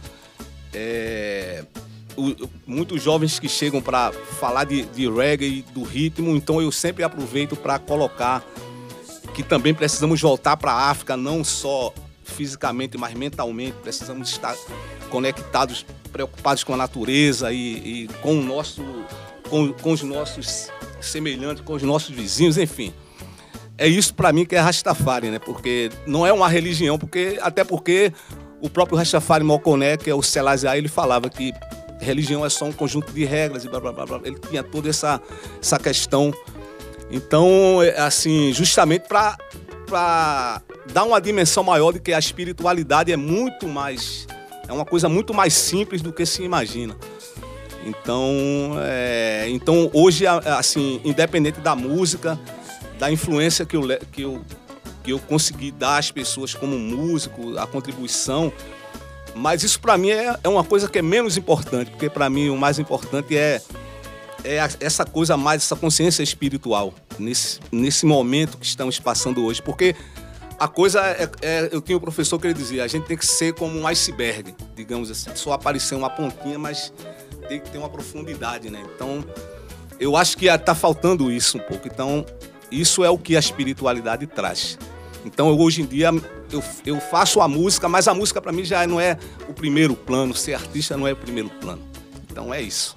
é, 0.75 1.65
o- 2.17 2.49
muitos 2.67 3.03
jovens 3.03 3.39
que 3.39 3.49
chegam 3.49 3.81
para 3.81 4.13
falar 4.13 4.65
de, 4.65 4.83
de 4.83 5.09
reggae, 5.11 5.65
do 5.73 5.83
ritmo, 5.83 6.35
então 6.37 6.61
eu 6.61 6.71
sempre 6.73 7.03
aproveito 7.05 7.57
para 7.57 7.79
colocar 7.79 8.45
que 9.35 9.43
também 9.43 9.73
precisamos 9.73 10.21
voltar 10.21 10.57
para 10.57 10.73
a 10.73 10.91
África, 10.91 11.17
não 11.17 11.45
só 11.45 11.93
fisicamente, 12.25 12.99
mas 12.99 13.15
mentalmente. 13.15 13.77
Precisamos 13.83 14.29
estar 14.31 14.57
conectados, 15.09 15.87
preocupados 16.13 16.65
com 16.65 16.75
a 16.75 16.77
natureza 16.77 17.53
e, 17.53 18.05
e 18.05 18.09
com 18.23 18.39
o 18.39 18.43
nosso, 18.43 18.83
com, 19.49 19.73
com 19.73 19.93
os 19.93 20.03
nossos 20.03 20.69
semelhantes, 21.01 21.63
com 21.65 21.75
os 21.75 21.83
nossos 21.83 22.15
vizinhos, 22.15 22.59
enfim. 22.59 22.93
É 23.79 23.87
isso 23.89 24.13
para 24.15 24.33
mim 24.33 24.45
que 24.45 24.55
é 24.55 24.59
Rastafari, 24.61 25.31
né? 25.31 25.39
Porque 25.39 25.91
não 26.07 26.27
é 26.27 26.33
uma 26.33 26.49
religião, 26.49 26.99
porque 26.99 27.39
até 27.41 27.65
porque 27.65 28.13
o 28.61 28.68
próprio 28.70 28.96
Rastafari 28.99 29.44
Moconé, 29.44 29.96
que 29.96 30.11
é 30.11 30.14
o 30.14 30.23
Selassie, 30.23 30.68
ele 30.68 30.88
falava 30.88 31.29
que 31.31 31.53
religião 32.01 32.44
é 32.44 32.49
só 32.49 32.64
um 32.64 32.73
conjunto 32.73 33.12
de 33.12 33.25
regras 33.25 33.64
e 33.64 33.68
blá 33.68 33.81
blá 33.81 33.92
blá. 33.92 34.07
blá. 34.07 34.20
Ele 34.25 34.38
tinha 34.49 34.62
toda 34.62 34.88
essa, 34.88 35.20
essa 35.61 35.79
questão. 35.79 36.33
Então, 37.11 37.83
é, 37.83 37.99
assim, 38.01 38.53
justamente 38.53 39.07
para 39.09 39.37
dar 40.92 41.05
uma 41.05 41.20
dimensão 41.20 41.62
maior 41.64 41.92
de 41.92 42.01
que 42.01 42.12
a 42.12 42.18
espiritualidade 42.18 43.11
é 43.12 43.16
muito 43.16 43.66
mais. 43.68 44.27
É 44.68 44.73
uma 44.73 44.85
coisa 44.85 45.09
muito 45.09 45.35
mais 45.35 45.53
simples 45.53 46.01
do 46.01 46.12
que 46.12 46.25
se 46.25 46.42
imagina. 46.42 46.96
Então, 47.85 48.77
é, 48.83 49.46
então 49.49 49.90
hoje, 49.92 50.27
assim, 50.27 51.01
independente 51.05 51.61
da 51.61 51.75
música, 51.75 52.38
da 52.99 53.11
influência 53.11 53.64
que 53.64 53.77
le- 53.77 53.99
que 54.12 54.23
eu, 54.23 54.42
que 55.03 55.13
eu 55.13 55.19
consegui 55.19 55.71
dar 55.71 55.99
às 55.99 56.11
pessoas 56.11 56.55
como 56.55 56.79
músico, 56.79 57.59
a 57.59 57.67
contribuição, 57.67 58.53
mas 59.35 59.63
isso 59.63 59.81
para 59.81 59.97
mim 59.97 60.11
é, 60.11 60.37
é 60.43 60.49
uma 60.49 60.65
coisa 60.65 60.89
que 60.89 60.99
é 60.99 61.03
menos 61.03 61.37
importante, 61.37 61.91
porque 61.91 62.11
para 62.11 62.29
mim 62.29 62.49
o 62.49 62.57
mais 62.57 62.79
importante 62.79 63.37
é, 63.37 63.63
é 64.45 64.57
essa 64.81 65.05
coisa 65.05 65.37
mais, 65.37 65.63
essa 65.63 65.77
consciência 65.77 66.23
espiritual, 66.23 66.93
nesse, 67.19 67.61
nesse 67.71 68.07
momento 68.07 68.59
que 68.59 68.67
estamos 68.67 68.99
passando 68.99 69.45
hoje. 69.45 69.63
Porque 69.63 69.95
a 70.59 70.69
coisa 70.69 71.01
é, 71.01 71.31
é- 71.43 71.69
Eu 71.73 71.81
tinha 71.81 71.97
um 71.97 72.01
professor 72.01 72.39
que 72.39 72.47
ele 72.47 72.55
dizia: 72.55 72.85
a 72.85 72.89
gente 72.89 73.07
tem 73.07 73.17
que 73.17 73.27
ser 73.27 73.55
como 73.55 73.79
um 73.79 73.87
iceberg, 73.87 74.55
digamos 74.75 75.11
assim, 75.11 75.31
só 75.35 75.53
aparecer 75.53 75.95
uma 75.95 76.11
pontinha, 76.11 76.59
mas 76.59 76.93
tem 77.49 77.61
que 77.61 77.71
ter 77.71 77.79
uma 77.79 77.89
profundidade, 77.89 78.69
né? 78.71 78.83
Então, 78.95 79.25
eu 79.99 80.17
acho 80.17 80.37
que 80.37 80.47
está 80.47 80.75
faltando 80.75 81.31
isso 81.31 81.59
um 81.59 81.61
pouco. 81.61 81.87
Então, 81.89 82.25
isso 82.71 83.05
é 83.05 83.11
o 83.11 83.19
que 83.19 83.37
a 83.37 83.39
espiritualidade 83.39 84.27
traz. 84.27 84.79
Então, 85.25 85.49
eu, 85.49 85.59
hoje 85.59 85.83
em 85.83 85.87
dia, 85.87 86.11
eu, 86.51 86.63
eu 86.87 87.01
faço 87.01 87.41
a 87.41 87.49
música, 87.49 87.89
mas 87.89 88.09
a 88.09 88.15
música 88.15 88.41
para 88.41 88.53
mim 88.53 88.65
já 88.65 88.87
não 88.87 89.01
é 89.01 89.19
o 89.49 89.53
primeiro 89.53 89.95
plano. 89.95 90.35
Ser 90.35 90.55
artista 90.55 90.97
não 90.97 91.07
é 91.07 91.13
o 91.13 91.17
primeiro 91.17 91.51
plano. 91.51 91.83
Então, 92.31 92.53
é 92.53 92.63
isso. 92.63 92.95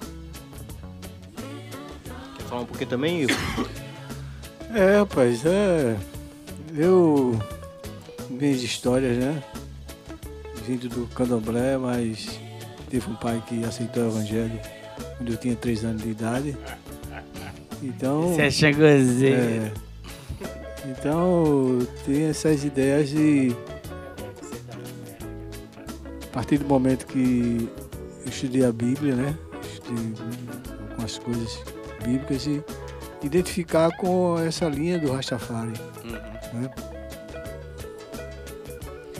Quer 2.38 2.44
falar 2.44 2.62
um 2.62 2.66
pouquinho 2.66 2.90
também, 2.90 3.22
Igor? 3.22 3.36
É, 4.74 4.98
rapaz, 4.98 5.44
é. 5.44 5.96
Eu. 6.76 7.38
Minhas 8.28 8.62
histórias, 8.62 9.16
né? 9.18 9.42
Vindo 10.66 10.88
do 10.88 11.06
candomblé, 11.14 11.76
mas 11.76 12.40
teve 12.88 13.08
um 13.08 13.14
pai 13.14 13.42
que 13.46 13.64
aceitou 13.64 14.04
o 14.04 14.08
evangelho 14.08 14.58
quando 15.16 15.30
eu 15.30 15.36
tinha 15.36 15.54
3 15.54 15.84
anos 15.84 16.02
de 16.02 16.10
idade. 16.10 16.56
Então. 17.82 18.34
Você 18.34 18.42
é 18.42 18.50
chagozeiro. 18.50 19.40
É, 19.40 19.72
então, 20.86 21.78
tem 22.04 22.24
essas 22.24 22.64
ideias 22.64 23.08
de. 23.08 23.54
A 26.24 26.34
partir 26.34 26.58
do 26.58 26.66
momento 26.66 27.06
que 27.06 27.68
eu 28.24 28.28
estudei 28.28 28.64
a 28.64 28.72
Bíblia, 28.72 29.14
né? 29.14 29.38
Estudei 29.62 30.14
algumas 30.90 31.18
coisas 31.18 31.62
bíblicas 32.04 32.46
e 32.46 32.62
identificar 33.22 33.96
com 33.96 34.38
essa 34.38 34.68
linha 34.68 34.98
do 34.98 35.12
Rastafari. 35.12 35.72
Né? 36.52 36.70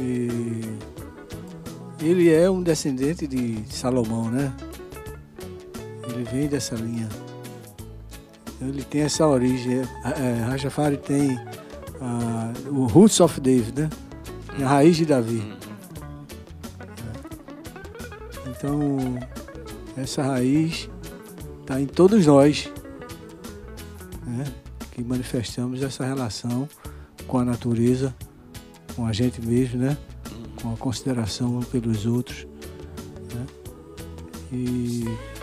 E 0.01 0.61
ele 2.01 2.33
é 2.33 2.51
um 2.51 2.63
descendente 2.63 3.27
de 3.27 3.63
Salomão, 3.71 4.31
né? 4.31 4.53
Ele 6.09 6.25
vem 6.25 6.49
dessa 6.49 6.75
linha. 6.75 7.09
Então, 8.65 8.69
ele 8.69 8.83
tem 8.83 9.03
essa 9.03 9.27
origem. 9.27 9.81
É, 9.81 9.83
é, 9.83 10.97
tem 10.97 11.39
ah, 12.01 12.53
o 12.71 12.87
Roots 12.87 13.21
of 13.21 13.39
David, 13.39 13.83
né? 13.83 13.91
Tem 14.57 14.65
a 14.65 14.69
raiz 14.69 14.97
de 14.97 15.05
Davi. 15.05 15.55
Então, 18.47 19.19
essa 19.97 20.23
raiz 20.23 20.89
está 21.61 21.79
em 21.79 21.87
todos 21.87 22.25
nós, 22.27 22.73
né? 24.27 24.45
que 24.93 25.03
manifestamos 25.03 25.83
essa 25.83 26.05
relação 26.05 26.67
com 27.27 27.39
a 27.39 27.45
natureza, 27.45 28.15
com 28.97 29.05
a 29.05 29.13
gente 29.13 29.45
mesmo, 29.45 29.81
né? 29.81 29.97
com 30.63 30.73
a 30.73 30.77
consideração 30.77 31.61
pelos 31.65 32.07
outros. 32.07 32.47
Né? 33.35 33.47
E 34.53 35.34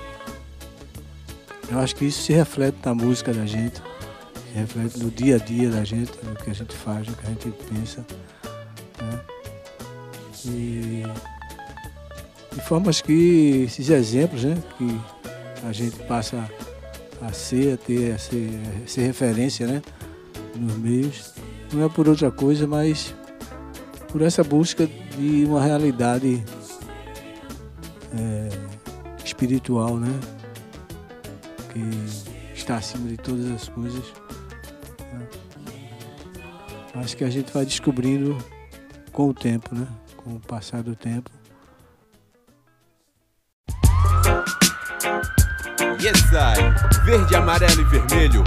eu 1.72 1.80
acho 1.80 1.96
que 1.96 2.06
isso 2.06 2.22
se 2.22 2.34
reflete 2.34 2.78
na 2.84 2.94
música 2.94 3.34
da 3.34 3.46
gente, 3.46 3.78
se 3.78 4.60
reflete 4.60 5.00
no 5.00 5.10
dia 5.10 5.38
a 5.38 5.40
dia 5.40 5.70
da 5.70 5.86
gente, 5.86 6.12
no 6.24 6.36
que 6.36 6.50
a 6.50 6.54
gente 6.54 6.76
faz, 6.76 7.08
no 7.08 7.16
que 7.16 7.26
a 7.26 7.30
gente 7.30 7.52
pensa. 7.70 8.06
Né? 9.02 9.20
E 10.46 11.04
de 12.54 12.62
formas 12.62 13.00
que 13.00 13.64
esses 13.68 13.90
exemplos 13.90 14.44
né, 14.44 14.62
que 14.78 15.00
a 15.66 15.72
gente 15.72 15.96
passa 16.04 16.50
a 17.22 17.32
ser, 17.32 17.76
a 17.76 17.78
ter, 17.78 18.12
a 18.14 18.18
ser, 18.18 18.50
a 18.84 18.88
ser 18.88 19.02
referência 19.04 19.66
né, 19.66 19.82
nos 20.56 20.76
meios, 20.78 21.34
não 21.72 21.86
é 21.86 21.90
por 21.90 22.10
outra 22.10 22.30
coisa, 22.30 22.68
mas 22.68 23.16
por 24.10 24.22
essa 24.22 24.44
busca 24.44 24.86
de 24.86 25.46
uma 25.46 25.64
realidade 25.64 26.44
é, 28.14 28.50
espiritual, 29.24 29.96
né? 29.96 30.12
Que 31.72 32.54
está 32.54 32.76
acima 32.76 33.08
de 33.08 33.18
todas 33.18 33.50
as 33.50 33.70
coisas. 33.70 34.04
né? 35.14 35.28
Acho 36.96 37.16
que 37.16 37.24
a 37.24 37.30
gente 37.30 37.52
vai 37.54 37.66
descobrindo 37.66 38.38
com 39.12 39.30
o 39.30 39.34
tempo, 39.34 39.74
né? 39.74 39.88
Com 40.18 40.36
o 40.36 40.40
passar 40.40 40.84
do 40.84 40.96
tempo. 40.96 41.30
Yes, 46.00 46.32
I. 46.34 47.06
Verde, 47.06 47.36
amarelo 47.36 47.82
e 47.82 47.86
vermelho. 47.86 48.44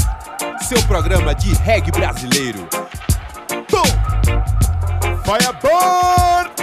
Seu 0.62 0.82
programa 0.87 1.34
de 1.34 1.54
reggae 1.54 1.90
brasileiro. 1.92 2.68
Boom! 3.70 3.84
Firebird! 5.24 6.53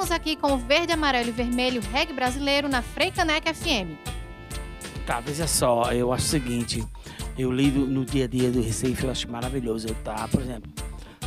Seguimos 0.00 0.12
aqui 0.12 0.34
com 0.34 0.54
o 0.54 0.56
verde, 0.56 0.94
amarelo 0.94 1.28
e 1.28 1.32
vermelho 1.32 1.82
reggae 1.92 2.14
brasileiro 2.14 2.70
na 2.70 2.80
Freicanec 2.80 3.52
FM. 3.52 3.98
Tá, 5.04 5.20
veja 5.20 5.46
só, 5.46 5.92
eu 5.92 6.10
acho 6.10 6.24
o 6.24 6.28
seguinte, 6.28 6.82
eu 7.36 7.52
lido 7.52 7.80
no 7.80 8.06
dia 8.06 8.24
a 8.24 8.26
dia 8.26 8.50
do 8.50 8.62
Recife, 8.62 9.04
eu 9.04 9.10
acho 9.10 9.30
maravilhoso. 9.30 9.88
Eu 9.88 9.94
tá, 9.96 10.26
por 10.28 10.40
exemplo, 10.40 10.72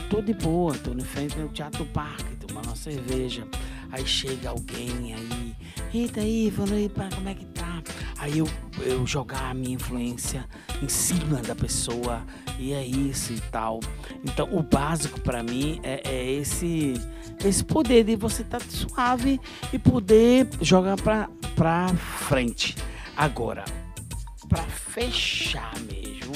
tô 0.10 0.24
de 0.24 0.34
boa, 0.34 0.76
tô 0.76 0.92
no 0.92 1.06
frente 1.06 1.38
do 1.38 1.50
Teatro 1.50 1.86
Parque, 1.86 2.36
tomando 2.48 2.66
uma 2.66 2.76
cerveja. 2.76 3.48
Aí 3.92 4.08
chega 4.08 4.50
alguém 4.50 5.14
aí, 5.14 5.56
eita 5.94 6.22
aí, 6.22 6.50
falando 6.50 6.74
aí, 6.74 6.92
como 7.14 7.30
é 7.30 7.36
que 7.36 7.46
tá? 7.46 7.84
Aí 8.18 8.40
eu, 8.40 8.50
eu 8.82 9.06
jogar 9.06 9.52
a 9.52 9.54
minha 9.54 9.76
influência 9.76 10.50
em 10.82 10.90
cima 10.90 11.44
da 11.44 11.54
pessoa, 11.54 12.24
e 12.58 12.74
é 12.74 12.84
isso 12.84 13.34
e 13.34 13.40
tal. 13.52 13.80
Então 14.24 14.50
o 14.52 14.64
básico 14.64 15.20
pra 15.22 15.44
mim 15.44 15.80
é, 15.84 16.02
é 16.10 16.32
esse 16.32 16.96
esse 17.44 17.64
poder 17.64 18.04
de 18.04 18.16
você 18.16 18.42
estar 18.42 18.62
suave 18.62 19.40
e 19.72 19.80
poder 19.80 20.48
jogar 20.62 20.96
pra, 20.98 21.30
pra 21.56 21.88
frente. 21.90 22.76
Agora, 23.16 23.66
para 24.50 24.64
fechar 24.64 25.74
mesmo 25.82 26.34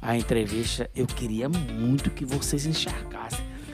a 0.00 0.16
entrevista, 0.16 0.90
eu 0.94 1.06
queria 1.06 1.48
muito 1.48 2.10
que 2.10 2.24
vocês 2.24 2.66
enxergassem 2.66 3.08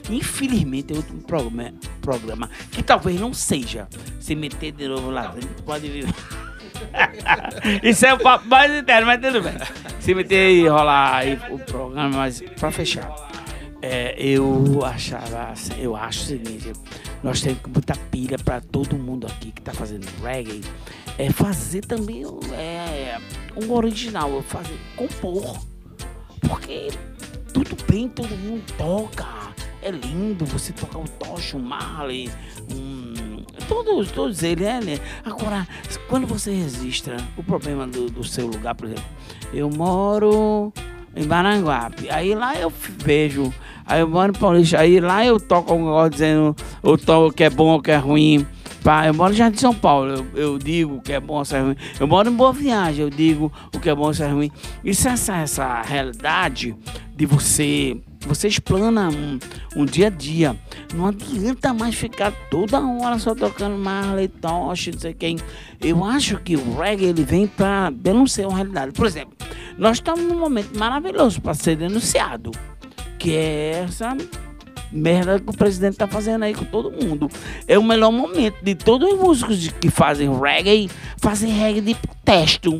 Infelizmente 0.09 0.93
é 0.93 0.97
outro 0.97 1.15
programa, 1.17 1.73
programa 2.01 2.49
que 2.71 2.83
talvez 2.83 3.19
não 3.19 3.33
seja. 3.33 3.87
Se 4.19 4.35
meter 4.35 4.71
de 4.71 4.87
novo 4.87 5.09
lá 5.09 5.33
pode 5.65 5.87
vir. 5.87 6.05
Isso 7.81 8.05
é 8.05 8.13
o 8.13 8.19
papo 8.19 8.47
mais 8.47 8.71
interno, 8.71 9.07
mas 9.07 9.21
tudo 9.21 9.41
bem. 9.41 9.53
Se 9.99 10.13
meter 10.13 10.51
e 10.51 10.67
rolar 10.67 11.15
aí 11.15 11.39
o 11.49 11.57
programa, 11.57 12.17
mas 12.17 12.41
pra 12.59 12.71
fechar. 12.71 13.24
É, 13.87 14.15
eu 14.17 14.83
achava, 14.83 15.53
eu 15.77 15.95
acho 15.95 16.23
o 16.23 16.25
seguinte, 16.25 16.73
nós 17.21 17.39
temos 17.39 17.61
que 17.61 17.69
botar 17.69 17.95
pilha 18.09 18.35
pra 18.35 18.59
todo 18.59 18.97
mundo 18.97 19.27
aqui 19.27 19.51
que 19.51 19.61
tá 19.61 19.71
fazendo 19.75 20.07
reggae, 20.23 20.61
é 21.19 21.29
fazer 21.29 21.85
também 21.85 22.23
é, 22.51 23.19
um 23.55 23.71
original, 23.71 24.41
fazer, 24.41 24.75
compor. 24.95 25.59
Porque 26.41 26.87
tudo 27.53 27.77
bem, 27.87 28.09
todo 28.09 28.35
mundo 28.35 28.63
toca. 28.75 29.53
É 29.83 29.91
lindo 29.91 30.45
você 30.45 30.73
tocar 30.73 30.97
um 30.97 31.05
Tocha, 31.05 31.55
um 31.55 31.61
Marley, 31.61 32.31
um. 32.73 33.43
Todos, 33.67 34.11
todos 34.11 34.41
eles, 34.41 34.65
é, 34.65 34.81
né? 34.81 34.99
Agora, 35.23 35.67
quando 36.09 36.25
você 36.25 36.51
registra 36.51 37.17
o 37.37 37.43
problema 37.43 37.85
do, 37.85 38.09
do 38.09 38.23
seu 38.23 38.47
lugar, 38.47 38.73
por 38.73 38.87
exemplo, 38.87 39.05
eu 39.53 39.69
moro 39.69 40.73
em 41.15 41.25
Maranguape. 41.25 42.09
Aí 42.09 42.35
lá 42.35 42.55
eu 42.55 42.71
vejo, 42.97 43.53
aí 43.85 44.01
eu 44.01 44.07
moro 44.07 44.31
em 44.35 44.39
Paulista, 44.39 44.79
aí 44.79 44.99
lá 44.99 45.25
eu 45.25 45.39
toco 45.39 45.73
um 45.73 45.85
negócio 45.85 46.09
dizendo 46.11 46.55
o 46.83 46.97
toco 46.97 47.33
que 47.33 47.43
é 47.43 47.49
bom 47.49 47.73
ou 47.73 47.81
que 47.81 47.91
é 47.91 47.97
ruim. 47.97 48.45
Pá, 48.83 49.07
eu 49.07 49.15
moro 49.15 49.33
já 49.33 49.49
em 49.49 49.57
São 49.57 49.73
Paulo, 49.73 50.11
eu, 50.11 50.27
eu 50.35 50.59
digo 50.59 50.97
o 50.97 51.01
que 51.01 51.11
é 51.11 51.19
bom 51.19 51.39
ou 51.39 51.43
que 51.43 51.55
é 51.55 51.59
ruim. 51.59 51.75
Eu 51.99 52.07
moro 52.07 52.29
em 52.29 52.33
Boa 52.33 52.53
Viagem, 52.53 53.01
eu 53.01 53.09
digo 53.09 53.51
o 53.73 53.79
que 53.79 53.89
é 53.89 53.95
bom 53.95 54.07
ou 54.07 54.13
que 54.13 54.21
é 54.21 54.27
ruim. 54.27 54.51
Isso 54.83 55.07
essa, 55.07 55.37
essa 55.37 55.81
realidade 55.81 56.75
de 57.15 57.25
você. 57.25 57.97
Você 58.25 58.47
explana 58.47 59.09
um, 59.09 59.39
um 59.75 59.85
dia 59.85 60.07
a 60.07 60.09
dia. 60.09 60.55
Não 60.93 61.07
adianta 61.07 61.73
mais 61.73 61.95
ficar 61.95 62.31
toda 62.49 62.79
hora 62.79 63.19
só 63.19 63.35
tocando 63.35 63.77
Marley, 63.77 64.27
Tosh, 64.27 64.87
não 64.87 64.99
sei 64.99 65.13
quem. 65.13 65.37
Eu 65.79 66.03
acho 66.03 66.37
que 66.39 66.55
o 66.55 66.77
reggae 66.77 67.05
ele 67.05 67.23
vem 67.23 67.47
para 67.47 67.91
denunciar 67.91 68.47
uma 68.47 68.57
realidade. 68.57 68.91
Por 68.93 69.05
exemplo, 69.05 69.35
nós 69.77 69.97
estamos 69.97 70.23
num 70.23 70.39
momento 70.39 70.77
maravilhoso 70.77 71.39
para 71.41 71.53
ser 71.53 71.75
denunciado, 71.75 72.51
que 73.19 73.35
é 73.35 73.85
essa 73.85 74.17
merda 74.91 75.39
que 75.39 75.49
o 75.49 75.53
presidente 75.53 75.93
está 75.93 76.07
fazendo 76.07 76.43
aí 76.43 76.53
com 76.53 76.65
todo 76.65 76.91
mundo. 76.91 77.29
É 77.67 77.77
o 77.77 77.83
melhor 77.83 78.11
momento 78.11 78.57
de 78.63 78.73
todos 78.73 79.13
os 79.13 79.19
músicos 79.19 79.67
que 79.67 79.89
fazem 79.89 80.29
reggae, 80.39 80.89
fazem 81.17 81.51
reggae 81.51 81.81
de 81.81 81.95
protesto. 81.95 82.79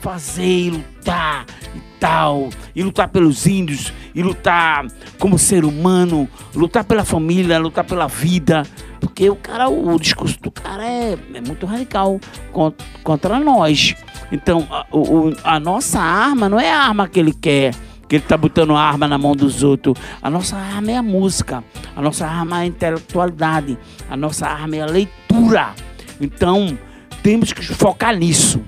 Fazer 0.00 0.70
lutar 0.70 1.44
e 1.74 1.89
tal, 2.00 2.48
e 2.74 2.82
lutar 2.82 3.08
pelos 3.08 3.46
índios, 3.46 3.92
e 4.14 4.22
lutar 4.22 4.86
como 5.18 5.38
ser 5.38 5.64
humano, 5.64 6.26
lutar 6.54 6.82
pela 6.82 7.04
família, 7.04 7.58
lutar 7.58 7.84
pela 7.84 8.06
vida. 8.08 8.64
Porque 8.98 9.28
o 9.30 9.36
cara, 9.36 9.68
o 9.68 9.98
discurso 10.00 10.38
do 10.40 10.50
cara 10.50 10.84
é, 10.84 11.16
é 11.34 11.40
muito 11.40 11.64
radical 11.66 12.18
con- 12.52 12.72
contra 13.04 13.38
nós. 13.38 13.94
Então, 14.32 14.66
a, 14.70 14.86
o- 14.90 15.34
a 15.44 15.60
nossa 15.60 16.00
arma 16.00 16.48
não 16.48 16.58
é 16.58 16.70
a 16.72 16.78
arma 16.80 17.06
que 17.08 17.20
ele 17.20 17.32
quer, 17.34 17.74
que 18.08 18.16
ele 18.16 18.24
tá 18.24 18.36
botando 18.36 18.74
arma 18.74 19.06
na 19.06 19.16
mão 19.18 19.36
dos 19.36 19.62
outros. 19.62 19.94
A 20.22 20.28
nossa 20.30 20.56
arma 20.56 20.90
é 20.90 20.96
a 20.96 21.02
música, 21.02 21.62
a 21.94 22.02
nossa 22.02 22.26
arma 22.26 22.58
é 22.58 22.62
a 22.62 22.66
intelectualidade, 22.66 23.78
a 24.10 24.16
nossa 24.16 24.46
arma 24.46 24.76
é 24.76 24.80
a 24.82 24.86
leitura. 24.86 25.74
Então, 26.20 26.76
temos 27.22 27.52
que 27.52 27.62
focar 27.62 28.16
nisso. 28.16 28.60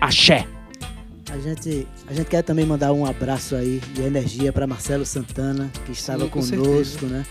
Axé. 0.00 0.46
A 1.30 1.38
gente, 1.38 1.86
a 2.06 2.12
gente 2.14 2.26
quer 2.28 2.42
também 2.42 2.66
mandar 2.66 2.92
um 2.92 3.06
abraço 3.06 3.54
aí 3.56 3.80
de 3.94 4.02
energia 4.02 4.52
para 4.52 4.66
Marcelo 4.66 5.04
Santana, 5.06 5.70
que 5.86 5.92
estava 5.92 6.24
Sim, 6.24 6.28
com 6.30 6.40
conosco, 6.46 7.06
né? 7.06 7.24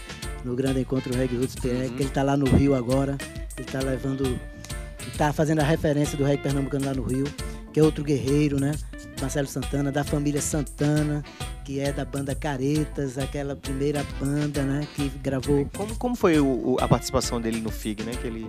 No 0.43 0.55
grande 0.55 0.79
encontro 0.81 1.13
Reg 1.15 1.35
Roots 1.35 1.55
PR, 1.55 1.89
que 1.95 2.01
ele 2.01 2.03
está 2.05 2.23
lá 2.23 2.35
no 2.35 2.45
Rio 2.45 2.73
agora. 2.73 3.17
Ele 3.57 3.67
está 3.67 3.79
levando. 3.79 4.25
Ele 4.25 5.11
tá 5.17 5.31
fazendo 5.33 5.59
a 5.59 5.63
referência 5.63 6.17
do 6.17 6.23
reggae 6.23 6.41
pernambucano 6.41 6.85
lá 6.85 6.93
no 6.93 7.03
Rio, 7.03 7.25
que 7.73 7.79
é 7.79 7.83
outro 7.83 8.03
guerreiro, 8.03 8.59
né? 8.59 8.71
Marcelo 9.19 9.47
Santana, 9.47 9.91
da 9.91 10.03
família 10.03 10.41
Santana, 10.41 11.23
que 11.63 11.79
é 11.79 11.91
da 11.91 12.03
banda 12.03 12.33
Caretas, 12.33 13.19
aquela 13.19 13.55
primeira 13.55 14.03
banda, 14.19 14.63
né? 14.63 14.87
Que 14.95 15.09
gravou. 15.21 15.69
Como, 15.75 15.95
como 15.95 16.15
foi 16.15 16.39
o- 16.39 16.71
o- 16.73 16.77
a 16.81 16.87
participação 16.87 17.39
dele 17.39 17.61
no 17.61 17.69
FIG, 17.69 18.03
né? 18.03 18.13
Que 18.19 18.25
ele... 18.27 18.47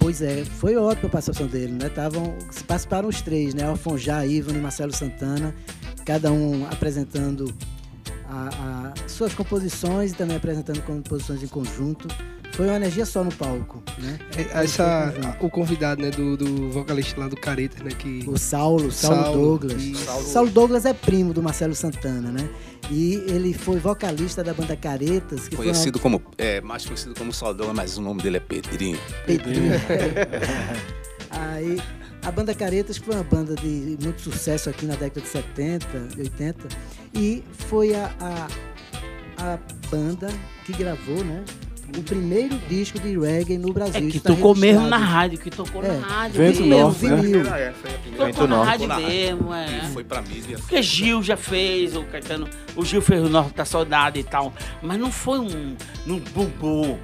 Pois 0.00 0.22
é, 0.22 0.44
foi 0.44 0.76
ótima 0.76 1.08
a 1.08 1.10
participação 1.10 1.46
dele, 1.46 1.72
né? 1.72 1.88
Tavam, 1.90 2.34
participaram 2.66 3.08
os 3.08 3.20
três, 3.20 3.54
né? 3.54 3.64
Alfonjá, 3.64 4.24
Ivan 4.26 4.54
e 4.54 4.58
Marcelo 4.58 4.92
Santana, 4.96 5.54
cada 6.04 6.32
um 6.32 6.66
apresentando 6.66 7.54
a- 8.28 8.92
a 8.96 9.08
suas 9.08 9.34
composições 9.34 10.12
e 10.12 10.14
também 10.14 10.36
apresentando 10.36 10.80
composições 10.82 11.42
em 11.42 11.46
conjunto. 11.46 12.08
Foi 12.52 12.66
uma 12.66 12.76
energia 12.76 13.06
só 13.06 13.24
no 13.24 13.32
palco, 13.32 13.82
né? 13.98 14.18
É, 14.36 14.64
Essa, 14.64 15.14
o 15.40 15.48
convidado, 15.48 16.02
né, 16.02 16.10
do, 16.10 16.36
do 16.36 16.70
vocalista 16.70 17.20
lá 17.20 17.28
do 17.28 17.36
Caretas, 17.36 17.80
né, 17.80 17.90
que... 17.90 18.24
O 18.26 18.36
Saulo, 18.36 18.90
Saulo, 18.90 19.58
Douglas. 19.58 19.82
Saulo... 20.26 20.50
Douglas 20.50 20.84
é 20.84 20.92
primo 20.92 21.32
do 21.32 21.42
Marcelo 21.42 21.74
Santana, 21.74 22.30
né? 22.30 22.48
E 22.90 23.14
ele 23.28 23.54
foi 23.54 23.78
vocalista 23.78 24.42
da 24.42 24.52
banda 24.52 24.74
Caretas, 24.74 25.48
que 25.48 25.54
Conhecido 25.54 25.98
foi 25.98 26.10
uma... 26.10 26.18
como. 26.18 26.34
É, 26.36 26.60
mais 26.60 26.84
conhecido 26.84 27.14
como 27.14 27.32
Saudão, 27.32 27.72
mas 27.72 27.96
o 27.96 28.02
nome 28.02 28.20
dele 28.20 28.38
é 28.38 28.40
Pedrinho. 28.40 28.98
Pedrinho. 29.24 29.72
Aí, 31.30 31.80
a 32.22 32.32
banda 32.32 32.52
Caretas 32.54 32.96
foi 32.96 33.14
uma 33.14 33.22
banda 33.22 33.54
de 33.54 33.96
muito 34.02 34.20
sucesso 34.20 34.68
aqui 34.68 34.86
na 34.86 34.94
década 34.94 35.20
de 35.20 35.28
70, 35.28 35.86
80. 36.18 36.68
E 37.14 37.44
foi 37.68 37.94
a, 37.94 38.12
a, 38.18 38.48
a 39.38 39.58
banda 39.88 40.28
que 40.64 40.72
gravou, 40.72 41.24
né? 41.24 41.44
O 41.98 42.02
primeiro 42.02 42.56
disco 42.68 42.98
de 42.98 43.18
reggae 43.18 43.58
no 43.58 43.72
Brasil. 43.72 44.06
É 44.08 44.10
que 44.10 44.20
tocou 44.20 44.54
mesmo 44.54 44.86
na 44.86 44.96
rádio, 44.96 45.38
que 45.38 45.50
tocou 45.50 45.82
É. 45.84 45.98
na 45.98 46.06
rádio 46.06 46.36
Vento 46.38 46.62
mesmo. 46.62 46.82
Norte, 46.84 47.04
né? 47.06 47.16
vinil. 47.16 47.40
É, 47.54 47.72
foi 47.72 47.90
a 47.90 47.98
primeira. 47.98 48.26
Tocou 48.32 48.48
na 48.48 48.64
rádio 48.64 48.88
mesmo, 48.96 49.54
é. 49.54 49.80
E 49.84 49.92
foi 49.92 50.04
pra 50.04 50.22
mídia. 50.22 50.58
Porque 50.58 50.82
Gil 50.82 51.22
já 51.22 51.36
fez, 51.36 51.96
o 51.96 52.02
Caetano, 52.04 52.48
o 52.76 52.84
Gil 52.84 53.02
fez 53.02 53.22
o 53.22 53.28
Norte 53.28 53.54
da 53.54 53.64
Saudade 53.64 54.20
e 54.20 54.24
tal. 54.24 54.52
Mas 54.82 54.98
não 54.98 55.10
foi 55.10 55.38
um, 55.40 55.76
num 56.06 56.18
bumbum, 56.20 56.96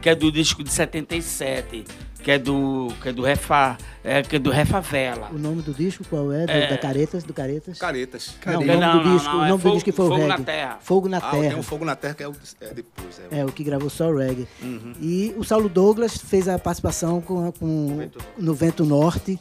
que 0.00 0.08
é 0.08 0.14
do 0.14 0.30
disco 0.30 0.62
de 0.62 0.70
77, 0.72 1.84
que 2.28 2.32
é 2.32 2.38
do, 2.38 2.88
que 3.00 3.08
é 3.08 3.12
do 3.14 3.22
Refa, 3.22 3.78
é, 4.04 4.20
que 4.20 4.36
é 4.36 4.38
do 4.38 4.50
Refavela. 4.50 5.30
O 5.32 5.38
nome 5.38 5.62
do 5.62 5.72
disco 5.72 6.04
qual 6.10 6.30
é? 6.30 6.44
Do- 6.44 6.52
É. 6.52 6.66
Da 6.68 6.76
Caretas? 6.76 7.24
Do 7.24 7.32
Caretas? 7.32 7.78
Caretas. 7.78 8.34
Não, 8.44 8.52
o 8.60 8.66
Não, 8.66 8.74
nome 8.74 8.80
não, 8.80 8.98
do 8.98 9.08
não, 9.08 9.16
disco, 9.16 9.32
não, 9.32 9.38
o 9.40 9.44
é 9.44 9.48
nome 9.48 9.62
Fogo- 9.62 9.72
do 9.72 9.76
disco 9.78 9.84
que 9.90 9.96
foi 9.96 10.04
o 10.04 10.08
Fogo 10.10 10.26
na 10.26 10.34
reggae. 10.34 10.44
Terra. 10.44 10.78
Fogo 10.82 11.08
na 11.08 11.16
Ah, 11.16 11.20
Terra. 11.30 11.48
tem 11.48 11.56
um 11.58 11.62
Fogo 11.62 11.84
na 11.86 11.96
Terra 11.96 12.12
que 12.14 12.22
é, 12.22 12.28
o, 12.28 12.32
é 12.60 12.74
depois. 12.74 13.18
É, 13.30 13.38
É, 13.38 13.44
o 13.46 13.48
que 13.50 13.64
gravou 13.64 13.88
só 13.88 14.10
o 14.10 14.18
reggae. 14.18 14.46
Uhum. 14.62 14.92
E 15.00 15.34
o 15.38 15.42
Saulo 15.42 15.70
Douglas 15.70 16.18
fez 16.18 16.48
a 16.48 16.58
participação 16.58 17.22
com, 17.22 17.50
com- 17.52 18.10
no 18.36 18.52
Vento 18.54 18.84
Norte, 18.84 19.38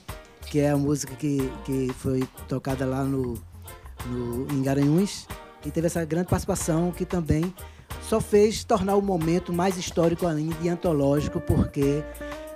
que 0.49 0.61
é 0.61 0.69
a 0.69 0.77
música 0.77 1.13
que, 1.15 1.51
que 1.65 1.91
foi 1.99 2.23
tocada 2.47 2.85
lá 2.85 3.03
no, 3.03 3.33
no, 4.05 4.47
em 4.53 4.63
Garanhuns. 4.63 5.27
E 5.65 5.69
teve 5.71 5.88
essa 5.88 6.05
grande 6.05 6.29
participação 6.29 6.91
que 6.91 7.03
também 7.03 7.53
só 8.01 8.21
fez 8.21 8.63
tornar 8.63 8.95
o 8.95 9.01
momento 9.01 9.51
mais 9.51 9.75
histórico 9.77 10.25
ainda 10.25 10.55
e 10.61 10.69
antológico, 10.69 11.41
porque 11.41 12.01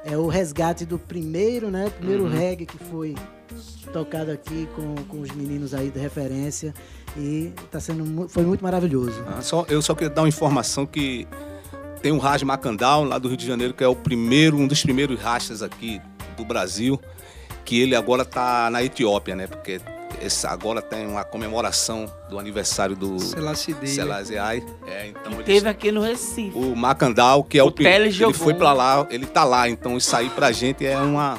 é 0.06 0.18
o 0.18 0.28
resgate 0.28 0.86
do 0.86 0.97
primeiro, 0.97 1.70
né? 1.70 1.89
Primeiro 1.97 2.24
Uhum. 2.24 2.30
reggae 2.30 2.66
que 2.66 2.78
foi 2.78 3.16
tocado 3.93 4.32
aqui 4.32 4.68
com, 4.76 4.95
com 5.08 5.22
os 5.22 5.32
meninos 5.32 5.74
aí 5.74 5.89
de 5.89 5.99
referência. 5.99 6.74
E 7.18 7.52
tá 7.70 7.80
sendo, 7.80 8.28
foi 8.30 8.43
muito 8.43 8.64
maravilhoso. 8.64 9.24
Ah, 9.28 9.41
só, 9.41 9.66
eu 9.68 9.82
só 9.82 9.93
queria 9.93 10.10
dar 10.10 10.22
uma 10.22 10.30
informação 10.30 10.86
que 10.86 11.28
tem 12.02 12.12
um 12.12 12.18
Raj 12.18 12.41
Macandal, 12.43 13.04
lá 13.04 13.18
do 13.20 13.28
Rio 13.28 13.38
de 13.38 13.45
Janeiro, 13.45 13.74
que 13.74 13.84
é 13.84 13.88
o 13.88 13.95
primeiro, 13.95 14.58
um 14.58 14.66
dos 14.66 14.82
primeiros 14.82 15.20
rastas 15.20 15.62
aqui 15.62 16.02
do 16.38 16.45
Brasil, 16.45 16.99
que 17.66 17.80
ele 17.82 17.95
agora 17.95 18.24
está 18.24 18.70
na 18.70 18.82
Etiópia, 18.84 19.36
né? 19.36 19.45
Porque 19.45 19.80
esse, 20.22 20.47
agora 20.47 20.82
tem 20.82 21.05
uma 21.05 21.24
comemoração 21.24 22.12
do 22.30 22.39
aniversário 22.39 22.95
do 22.95 23.20
Selassie 23.20 23.74
Day, 23.74 23.84
né? 23.84 24.64
É, 24.88 25.07
então 25.07 25.34
Teve 25.43 25.70
aqui 25.70 25.91
no 25.91 26.01
Recife. 26.01 26.51
o 26.57 26.76
Macandal, 26.76 27.43
que 27.43 27.57
é 27.57 27.64
o, 27.64 27.68
O 27.68 27.74
ele 27.82 28.12
jogou. 28.12 28.34
foi 28.34 28.53
pra 28.53 28.74
lá, 28.74 29.07
ele 29.09 29.26
tá 29.26 29.43
lá, 29.43 29.70
então 29.70 29.97
isso 29.97 30.16
aí 30.16 30.30
pra 30.30 30.51
gente 30.51 30.86
é 30.86 30.97
uma 30.97 31.38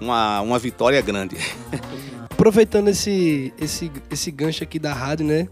uma, 0.00 0.40
uma 0.40 0.58
vitória 0.58 1.00
grande. 1.00 1.36
Aproveitando 2.30 2.88
esse, 2.88 3.52
esse, 3.60 3.90
esse 4.10 4.30
gancho 4.30 4.62
aqui 4.62 4.78
da 4.78 4.92
rádio, 4.92 5.26
né? 5.26 5.48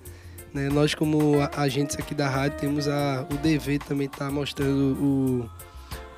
né, 0.54 0.68
Nós, 0.68 0.94
como 0.94 1.36
agentes 1.56 1.96
aqui 1.98 2.14
da 2.14 2.28
rádio, 2.28 2.58
temos 2.58 2.88
a, 2.88 3.26
o 3.30 3.36
dever 3.36 3.78
também 3.80 4.06
estar 4.06 4.30
mostrando 4.30 4.96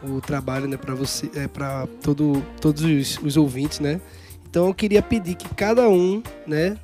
o, 0.04 0.16
o 0.16 0.20
trabalho 0.20 0.68
né, 0.68 0.76
para 0.76 0.94
você, 0.94 1.30
é, 1.34 1.48
para 1.48 1.86
todo, 2.02 2.44
todos 2.60 2.84
os, 2.84 3.18
os 3.22 3.36
ouvintes, 3.36 3.80
né? 3.80 4.00
Então 4.48 4.66
eu 4.66 4.74
queria 4.74 5.02
pedir 5.02 5.34
que 5.34 5.48
cada 5.54 5.88
um, 5.88 6.22
né, 6.46 6.76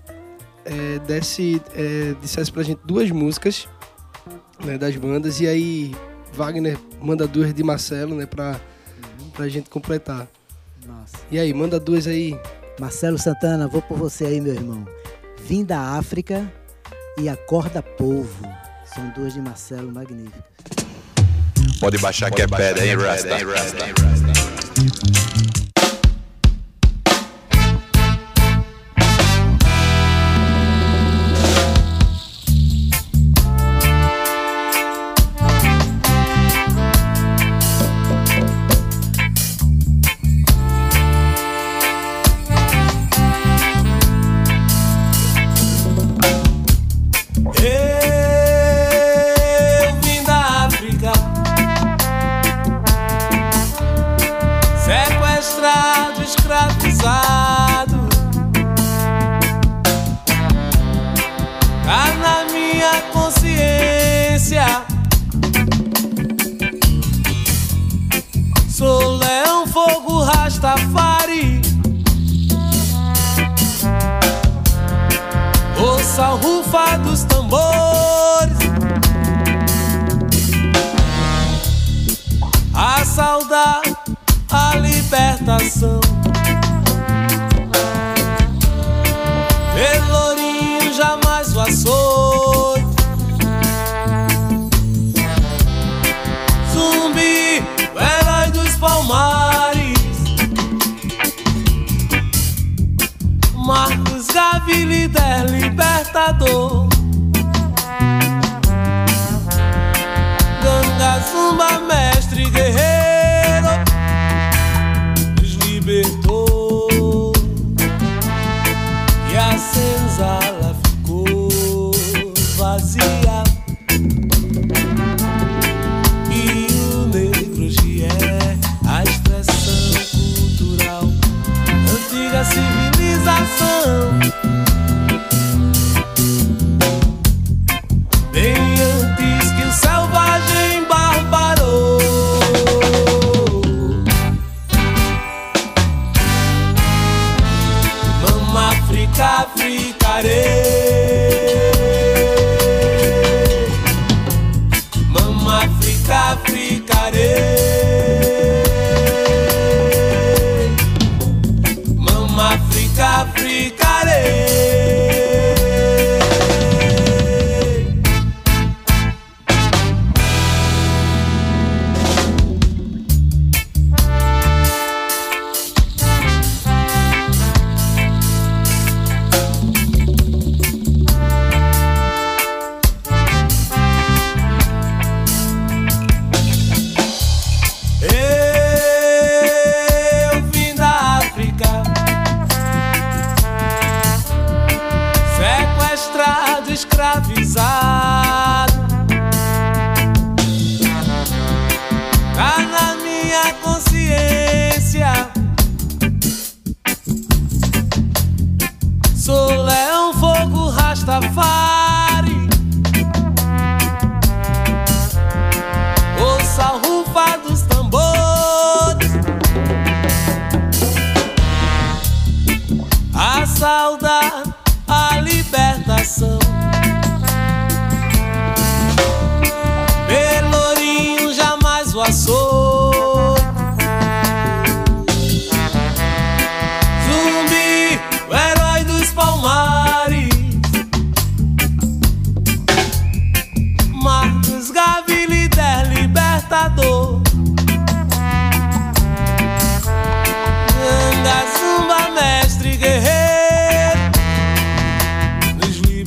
é, 0.65 0.99
desse, 1.07 1.61
é, 1.75 2.15
dissesse 2.21 2.53
pra 2.53 2.63
gente 2.63 2.81
duas 2.85 3.11
músicas 3.11 3.67
né, 4.65 4.77
das 4.77 4.95
bandas 4.97 5.41
e 5.41 5.47
aí 5.47 5.95
Wagner 6.35 6.79
manda 7.01 7.27
duas 7.27 7.55
de 7.55 7.63
Marcelo, 7.63 8.15
né, 8.15 8.27
pra, 8.27 8.61
pra 9.33 9.49
gente 9.49 9.71
completar. 9.71 10.29
Nossa. 10.87 11.17
E 11.31 11.39
aí, 11.39 11.55
manda 11.55 11.81
duas 11.81 12.07
aí. 12.07 12.39
Marcelo 12.79 13.19
Santana, 13.19 13.67
vou 13.67 13.81
por 13.81 13.97
você 13.97 14.27
aí, 14.27 14.41
meu 14.41 14.55
irmão. 14.55 14.87
Vim 15.47 15.65
da 15.65 15.97
África 15.97 16.53
e 17.19 17.29
acorda 17.29 17.83
povo. 17.83 18.47
São 18.85 19.09
duas 19.11 19.33
de 19.33 19.41
Marcelo 19.41 19.93
magníficas. 19.93 20.43
Pode 21.81 21.99
baixar 21.99 22.31
que 22.31 22.43
é 22.43 22.47
pedra, 22.47 22.85
hein, 22.85 22.97
Rasta? 22.97 23.29
Eu 23.39 25.24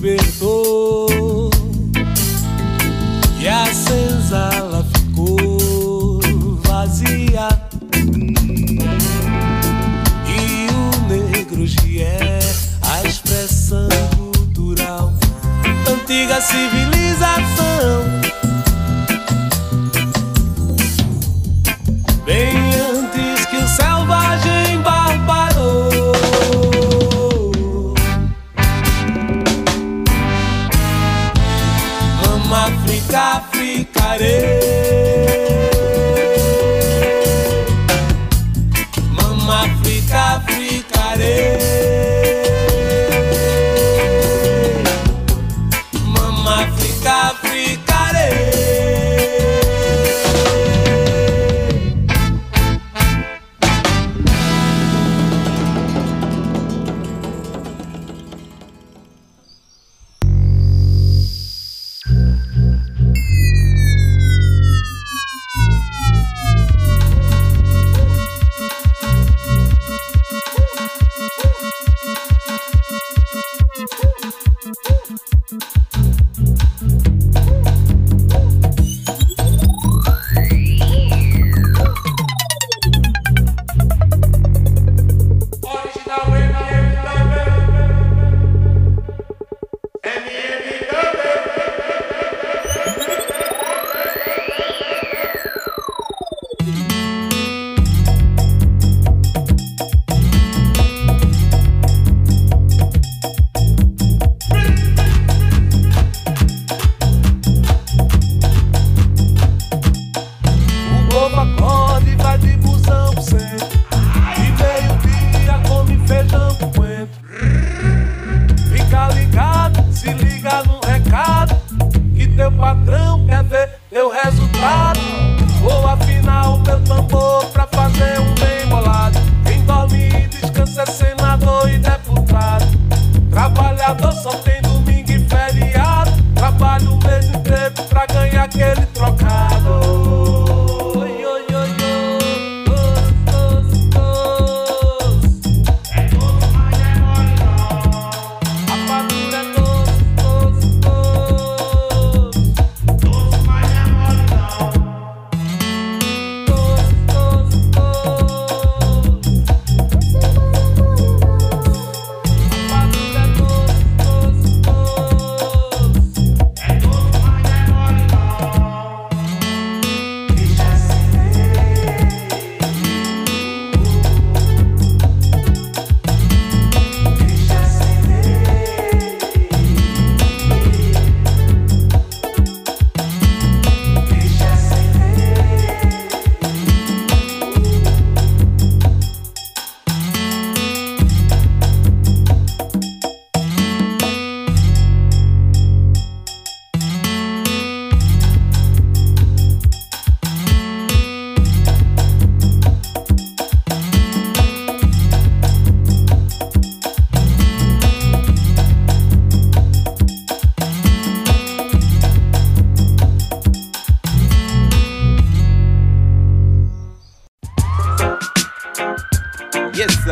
libertou. 0.07 0.56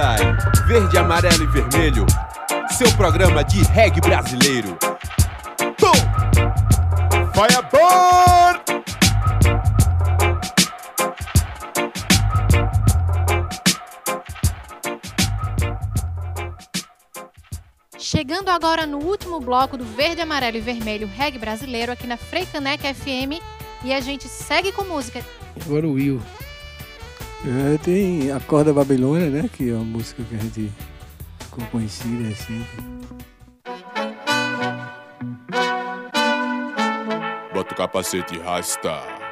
I. 0.06 0.68
Verde, 0.68 0.98
amarelo 1.00 1.44
e 1.44 1.48
vermelho. 1.48 2.06
Seu 2.78 2.92
programa 2.96 3.44
de 3.44 3.64
reggae 3.64 4.00
brasileiro. 4.00 4.78
Tom! 5.80 5.94
Firebird! 7.34 8.66
Chegando 17.98 18.50
agora 18.50 18.86
no 18.86 19.00
último 19.00 19.40
bloco 19.40 19.76
do 19.76 19.84
Verde, 19.84 20.22
Amarelo 20.22 20.58
e 20.58 20.62
Vermelho 20.62 21.08
Reggae 21.08 21.40
Brasileiro 21.40 21.92
aqui 21.92 22.06
na 22.06 22.16
Freicaneca 22.16 22.94
FM 22.94 23.42
e 23.84 23.92
a 23.92 24.00
gente 24.00 24.28
segue 24.28 24.72
com 24.72 24.84
música. 24.84 25.26
Agora 25.66 25.88
o 25.88 25.94
Will. 25.94 26.22
É, 27.48 27.78
tem 27.78 28.32
a 28.32 28.40
Corda 28.40 28.74
Babilônia, 28.74 29.30
né? 29.30 29.48
Que 29.54 29.70
é 29.70 29.74
uma 29.76 29.84
música 29.84 30.24
que 30.24 30.36
a 30.36 30.40
gente 30.40 30.72
ficou 31.40 31.64
conhecida 31.68 32.30
assim. 32.30 32.66
Bota 37.54 37.74
o 37.74 37.78
capacete 37.78 38.36
e 38.36 38.40
rasta. 38.40 39.25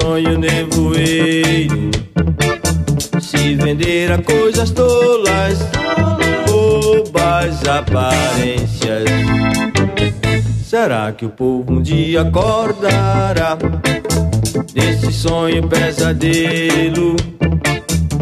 Sonho 0.00 0.38
nevoeiro? 0.38 1.90
Se 3.20 3.54
vender 3.54 4.12
a 4.12 4.18
coisas 4.18 4.70
tolas, 4.70 5.58
bobas 6.46 7.66
aparências. 7.68 9.04
Será 10.64 11.12
que 11.12 11.26
o 11.26 11.30
povo 11.30 11.72
um 11.72 11.82
dia 11.82 12.22
acordará 12.22 13.58
desse 14.72 15.12
sonho 15.12 15.66
pesadelo? 15.68 17.16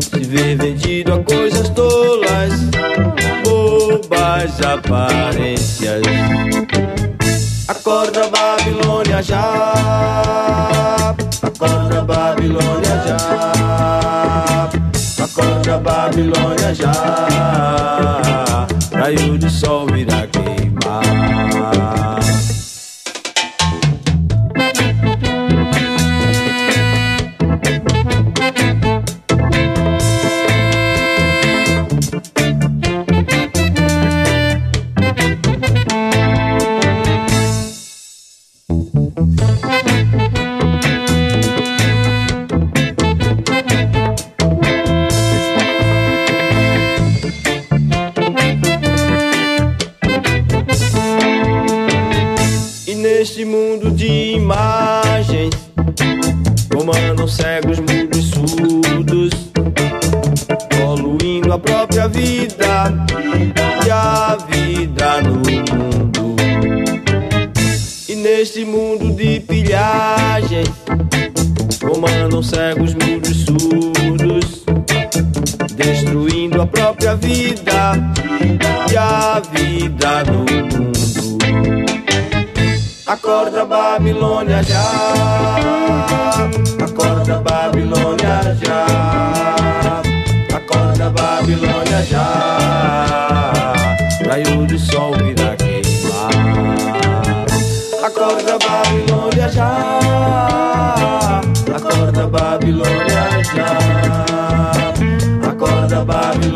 Se 0.01 0.21
ver 0.21 0.57
vendido 0.57 1.15
a 1.15 1.23
coisas 1.23 1.69
tolas, 1.71 2.53
bobas 3.45 4.61
aparências. 4.63 6.03
Acorda 7.69 8.29
Babilônia 8.29 9.23
já, 9.23 9.75
acorda 11.43 12.03
Babilônia 12.03 13.03
já, 13.07 13.19
acorda 15.25 15.79
Babilônia 15.79 16.75
já, 16.75 16.93
raio 18.95 19.39
de 19.39 19.51
sol 19.51 19.87
virá 19.87 20.27
queimar. 20.27 21.98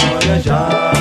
Babilônia 0.02 0.91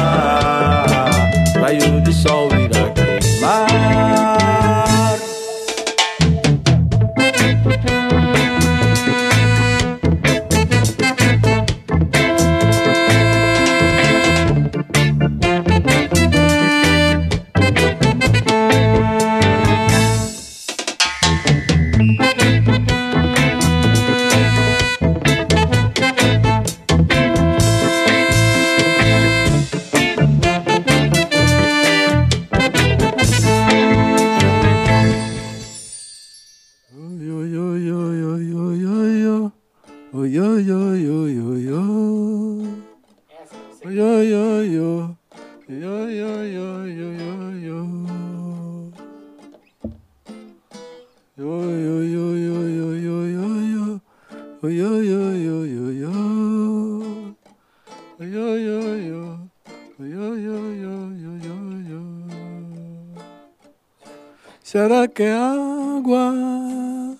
Será 65.01 65.07
que 65.07 65.23
é 65.23 65.33
água? 65.33 67.17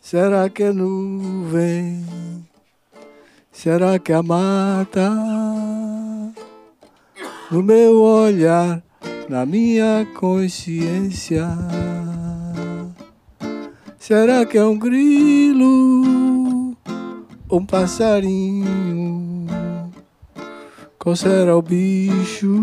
Será 0.00 0.48
que 0.48 0.62
é 0.62 0.72
nuvem? 0.72 2.06
Será 3.50 3.98
que 3.98 4.12
é 4.12 4.14
a 4.14 4.22
mata? 4.22 5.10
No 7.50 7.64
meu 7.64 8.00
olhar 8.00 8.80
na 9.28 9.44
minha 9.44 10.06
consciência. 10.14 11.48
Será 13.98 14.46
que 14.46 14.56
é 14.56 14.64
um 14.64 14.78
grilo 14.78 16.76
um 17.50 17.66
passarinho? 17.66 19.48
Qual 20.96 21.16
será 21.16 21.56
o 21.56 21.62
bicho 21.62 22.62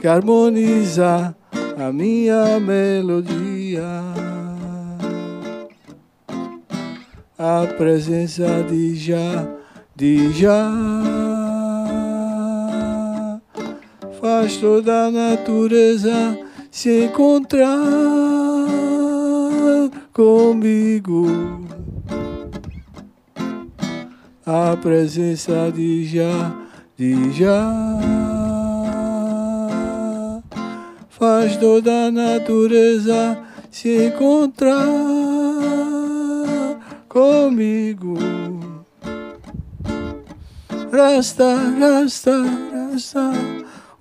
que 0.00 0.08
harmoniza 0.08 1.36
a 1.80 1.90
minha 1.90 2.60
melodia? 2.60 4.02
A 7.38 7.66
presença 7.78 8.62
de 8.68 8.94
já, 8.96 9.48
de 9.96 10.30
já 10.32 10.70
faz 14.20 14.58
toda 14.58 15.06
a 15.06 15.10
natureza 15.10 16.38
se 16.70 17.06
encontrar 17.06 17.66
comigo. 20.12 21.26
A 24.44 24.76
presença 24.76 25.72
de 25.72 26.04
já, 26.04 26.52
de 26.98 27.32
já 27.32 28.39
faz 31.20 31.58
toda 31.58 32.06
a 32.06 32.10
natureza 32.10 33.38
se 33.70 34.06
encontrar 34.06 34.78
comigo. 37.06 38.16
Rasta, 40.90 41.56
rasta, 41.78 42.32
rasta. 42.72 43.32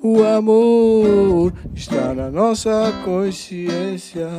O 0.01 0.24
amor 0.24 1.51
está 1.76 2.13
na 2.13 2.32
nossa 2.32 2.89
consciência 3.03 4.30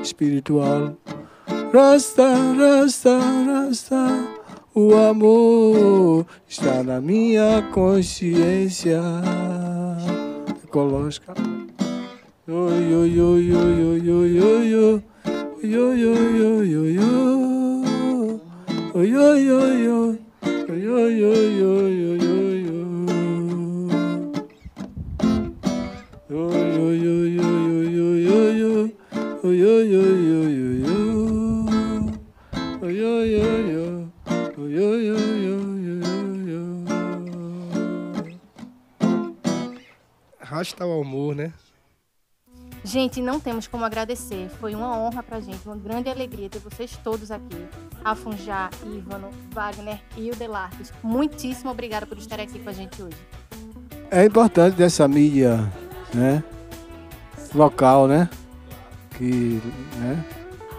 espiritual. 0.00 0.96
Rasta, 1.74 2.34
rasta, 2.56 3.18
rasta. 3.18 4.28
O 4.72 4.94
amor 4.94 6.24
está 6.46 6.84
na 6.84 7.00
minha 7.00 7.62
consciência 7.72 9.02
oi, 12.46 12.94
oi, 12.94 13.20
oi, 13.20 13.52
oi, 13.52 14.00
oi, 14.00 14.40
oi. 14.40 15.02
Oi, 15.62 15.76
oi, 15.76 16.04
oi, 16.04 16.42
oi, 16.44 16.76
oi, 16.76 16.98
oi. 16.98 17.08
Oi, 18.94 19.14
oi, 19.16 19.50
oi, 19.50 19.88
oi. 19.88 20.18
Oi, 20.68 20.86
oi, 20.88 21.24
oi, 21.24 21.24
oi, 21.24 21.24
oi, 21.24 21.24
oi, 21.24 21.64
oi. 21.64 22.20
Oi, 22.20 22.27
Rasta 40.58 40.84
o 40.84 41.02
amor, 41.02 41.36
né? 41.36 41.52
Gente, 42.82 43.22
não 43.22 43.38
temos 43.38 43.68
como 43.68 43.84
agradecer. 43.84 44.48
Foi 44.58 44.74
uma 44.74 44.98
honra 44.98 45.22
pra 45.22 45.38
gente, 45.38 45.64
uma 45.64 45.76
grande 45.76 46.08
alegria 46.08 46.50
ter 46.50 46.58
vocês 46.58 46.98
todos 47.04 47.30
aqui. 47.30 47.64
Afunjá, 48.04 48.68
Ívano, 48.84 49.30
Wagner 49.52 50.00
e 50.16 50.32
o 50.32 50.34
Delartes. 50.34 50.92
Muitíssimo 51.00 51.70
obrigada 51.70 52.06
por 52.06 52.18
estar 52.18 52.40
aqui 52.40 52.58
com 52.58 52.68
a 52.68 52.72
gente 52.72 53.00
hoje. 53.00 53.16
É 54.10 54.24
importante 54.24 54.74
dessa 54.74 55.06
mídia, 55.06 55.58
né? 56.12 56.42
Local, 57.54 58.08
né? 58.08 58.28
Que 59.16 59.62
né, 59.96 60.24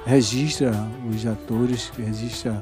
registra 0.06 0.74
os 1.10 1.26
atores, 1.26 1.90
que 1.90 2.02
registra 2.02 2.62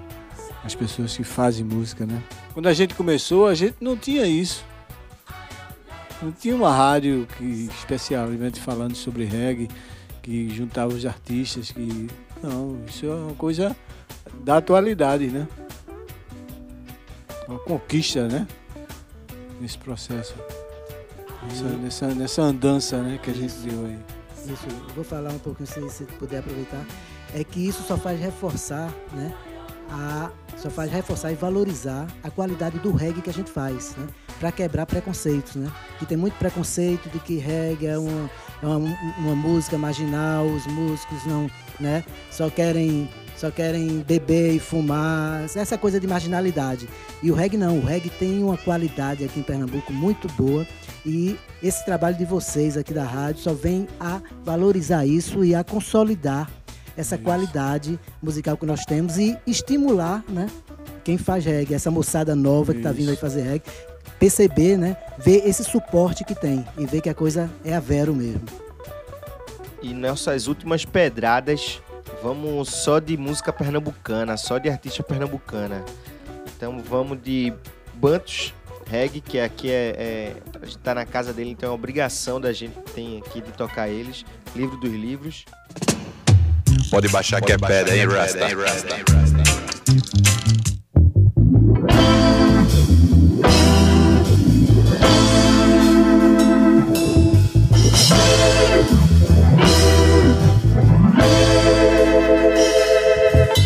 as 0.63 0.75
pessoas 0.75 1.17
que 1.17 1.23
fazem 1.23 1.65
música, 1.65 2.05
né? 2.05 2.21
Quando 2.53 2.67
a 2.67 2.73
gente 2.73 2.93
começou, 2.93 3.47
a 3.47 3.55
gente 3.55 3.77
não 3.81 3.97
tinha 3.97 4.27
isso. 4.27 4.63
Não 6.21 6.31
tinha 6.31 6.55
uma 6.55 6.73
rádio 6.75 7.27
que 7.37 7.69
especialmente 7.77 8.59
falando 8.59 8.95
sobre 8.95 9.23
reggae, 9.25 9.69
que 10.21 10.49
juntava 10.49 10.93
os 10.93 11.05
artistas, 11.05 11.71
que. 11.71 12.07
Não, 12.41 12.79
isso 12.87 13.05
é 13.05 13.13
uma 13.13 13.33
coisa 13.33 13.75
da 14.43 14.57
atualidade, 14.57 15.27
né? 15.27 15.47
Uma 17.47 17.59
conquista, 17.59 18.27
né? 18.27 18.47
Nesse 19.61 19.77
processo. 19.77 20.35
Nessa, 21.43 21.63
nessa, 21.63 22.07
nessa 22.07 22.41
andança 22.41 23.01
né, 23.01 23.19
que 23.21 23.29
a 23.29 23.33
gente 23.33 23.53
deu 23.57 23.85
aí. 23.85 23.99
Isso, 24.51 24.67
vou 24.95 25.03
falar 25.03 25.31
um 25.31 25.39
pouquinho, 25.39 25.67
se, 25.67 25.89
se 25.89 26.03
puder 26.03 26.39
aproveitar. 26.39 26.83
É 27.33 27.43
que 27.43 27.67
isso 27.67 27.83
só 27.83 27.97
faz 27.97 28.19
reforçar, 28.19 28.93
né? 29.13 29.33
A, 29.89 30.29
só 30.57 30.69
faz 30.69 30.91
reforçar 30.91 31.31
e 31.31 31.35
valorizar 31.35 32.07
a 32.23 32.29
qualidade 32.29 32.79
do 32.79 32.91
reggae 32.91 33.21
que 33.21 33.29
a 33.29 33.33
gente 33.33 33.49
faz, 33.49 33.95
né? 33.95 34.07
Para 34.39 34.51
quebrar 34.51 34.85
preconceitos, 34.85 35.55
né? 35.55 35.71
Que 35.99 36.05
tem 36.05 36.17
muito 36.17 36.33
preconceito 36.37 37.09
de 37.09 37.19
que 37.19 37.37
reggae 37.37 37.87
é 37.87 37.97
uma, 37.97 38.29
é 38.61 38.65
uma, 38.65 38.97
uma 39.19 39.35
música 39.35 39.77
marginal, 39.77 40.45
os 40.45 40.65
músicos 40.67 41.25
não, 41.25 41.49
né? 41.79 42.03
Só 42.31 42.49
querem 42.49 43.09
só 43.37 43.51
querem 43.51 43.99
beber 43.99 44.55
e 44.55 44.59
fumar, 44.59 45.43
essa 45.43 45.77
coisa 45.77 45.99
de 45.99 46.07
marginalidade. 46.07 46.89
E 47.21 47.29
o 47.29 47.35
reggae 47.35 47.55
não, 47.55 47.77
o 47.77 47.85
reggae 47.85 48.09
tem 48.09 48.43
uma 48.43 48.57
qualidade 48.57 49.23
aqui 49.23 49.39
em 49.39 49.43
Pernambuco 49.43 49.93
muito 49.93 50.27
boa 50.29 50.65
e 51.05 51.37
esse 51.61 51.85
trabalho 51.85 52.17
de 52.17 52.25
vocês 52.25 52.75
aqui 52.75 52.93
da 52.93 53.03
rádio 53.03 53.41
só 53.41 53.53
vem 53.53 53.87
a 53.99 54.21
valorizar 54.43 55.05
isso 55.05 55.45
e 55.45 55.53
a 55.53 55.63
consolidar 55.63 56.49
essa 56.97 57.17
qualidade 57.17 57.99
musical 58.21 58.57
que 58.57 58.65
nós 58.65 58.83
temos 58.83 59.17
e 59.17 59.37
estimular, 59.45 60.23
né, 60.27 60.49
quem 61.03 61.17
faz 61.17 61.45
reggae, 61.45 61.75
essa 61.75 61.91
moçada 61.91 62.35
nova 62.35 62.73
que 62.73 62.79
está 62.79 62.91
vindo 62.91 63.11
aí 63.11 63.15
fazer 63.15 63.43
reggae, 63.43 63.71
perceber, 64.19 64.77
né, 64.77 64.97
ver 65.17 65.47
esse 65.47 65.63
suporte 65.63 66.25
que 66.25 66.33
tem 66.33 66.65
e 66.77 66.85
ver 66.85 67.01
que 67.01 67.09
a 67.09 67.13
coisa 67.13 67.49
é 67.63 67.73
a 67.73 67.79
vero 67.79 68.15
mesmo. 68.15 68.41
E 69.81 69.93
nossas 69.93 70.47
últimas 70.47 70.83
pedradas, 70.83 71.79
vamos 72.21 72.69
só 72.69 72.99
de 72.99 73.15
música 73.15 73.53
pernambucana, 73.53 74.35
só 74.35 74.57
de 74.57 74.67
artista 74.67 75.03
pernambucana. 75.03 75.85
Então 76.55 76.79
vamos 76.79 77.21
de 77.21 77.53
Bantos 77.93 78.53
Reggae, 78.89 79.21
que 79.21 79.39
aqui 79.39 79.69
é, 79.69 79.95
é. 79.97 80.35
A 80.61 80.65
gente 80.65 80.77
tá 80.79 80.95
na 80.95 81.05
casa 81.05 81.33
dele, 81.33 81.51
então 81.51 81.67
é 81.67 81.69
uma 81.69 81.75
obrigação 81.75 82.39
da 82.39 82.53
gente 82.53 82.73
tem 82.95 83.19
aqui 83.19 83.41
de 83.41 83.51
tocar 83.51 83.89
eles. 83.89 84.25
Livro 84.55 84.77
dos 84.77 84.91
livros. 84.91 85.45
Pode 86.89 87.07
baixar 87.09 87.41
que 87.41 87.51
é 87.51 87.57
pedra, 87.57 87.95
hein, 87.95 88.07
Rasta? 88.07 88.47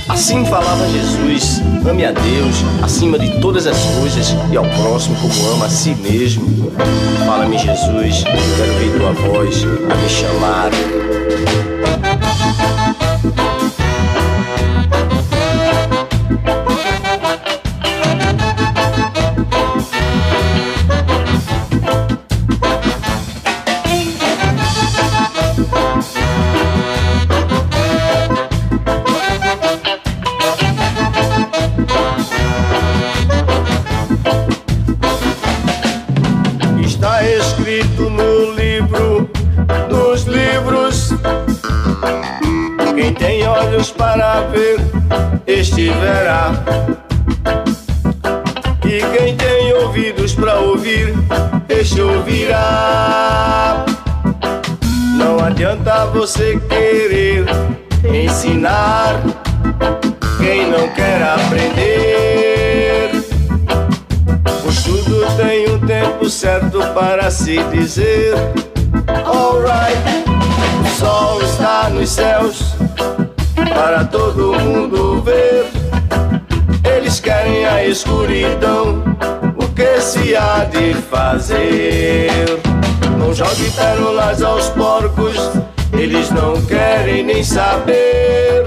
Assim 0.09 0.45
falava 0.45 0.87
Jesus: 0.87 1.61
ame 1.89 2.05
a 2.05 2.11
Deus 2.11 2.55
acima 2.81 3.19
de 3.19 3.41
todas 3.41 3.67
as 3.67 3.77
coisas 3.99 4.35
e 4.51 4.55
ao 4.55 4.65
próximo 4.65 5.15
como 5.17 5.53
ama 5.53 5.65
a 5.65 5.69
si 5.69 5.95
mesmo. 5.95 6.71
Fala-me, 7.25 7.57
Jesus, 7.57 8.23
quero 8.23 8.73
ouvir 8.73 8.97
tua 8.97 9.11
voz 9.13 9.63
a 9.63 9.95
me 9.95 10.09
chamar. 10.09 10.71
Este 45.61 45.91
verá. 45.91 46.53
E 48.83 48.99
quem 49.15 49.37
tem 49.37 49.73
ouvidos 49.73 50.33
para 50.33 50.55
ouvir, 50.55 51.13
este 51.69 52.01
ouvirá. 52.01 53.85
Não 55.15 55.39
adianta 55.39 56.05
você 56.07 56.59
querer 56.67 57.45
ensinar 58.11 59.21
quem 60.39 60.67
não 60.67 60.89
quer 60.95 61.21
aprender. 61.21 63.11
Pois 64.63 64.83
tudo 64.83 65.27
tem 65.37 65.69
um 65.69 65.79
tempo 65.85 66.27
certo 66.27 66.79
para 66.95 67.29
se 67.29 67.61
dizer 67.65 68.33
Alright, 69.07 70.01
o 70.83 70.99
sol 70.99 71.39
está 71.43 71.87
nos 71.91 72.09
céus 72.09 72.75
para 73.73 74.05
todo 74.05 74.53
mundo 74.59 75.21
ver. 75.21 75.50
Escuridão, 77.91 79.03
o 79.57 79.67
que 79.75 79.99
se 79.99 80.33
há 80.33 80.63
de 80.63 80.93
fazer? 80.93 82.31
Não 83.19 83.33
jogue 83.33 83.69
pérolas 83.71 84.41
aos 84.41 84.69
porcos, 84.69 85.35
eles 85.91 86.31
não 86.31 86.53
querem 86.61 87.21
nem 87.21 87.43
saber. 87.43 88.63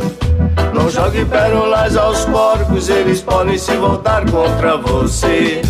Não 0.75 0.91
jogue 0.91 1.25
pérolas 1.25 1.97
aos 1.97 2.27
porcos, 2.27 2.91
eles 2.91 3.22
podem 3.22 3.57
se 3.57 3.75
voltar 3.79 4.31
contra 4.31 4.77
você. 4.77 5.62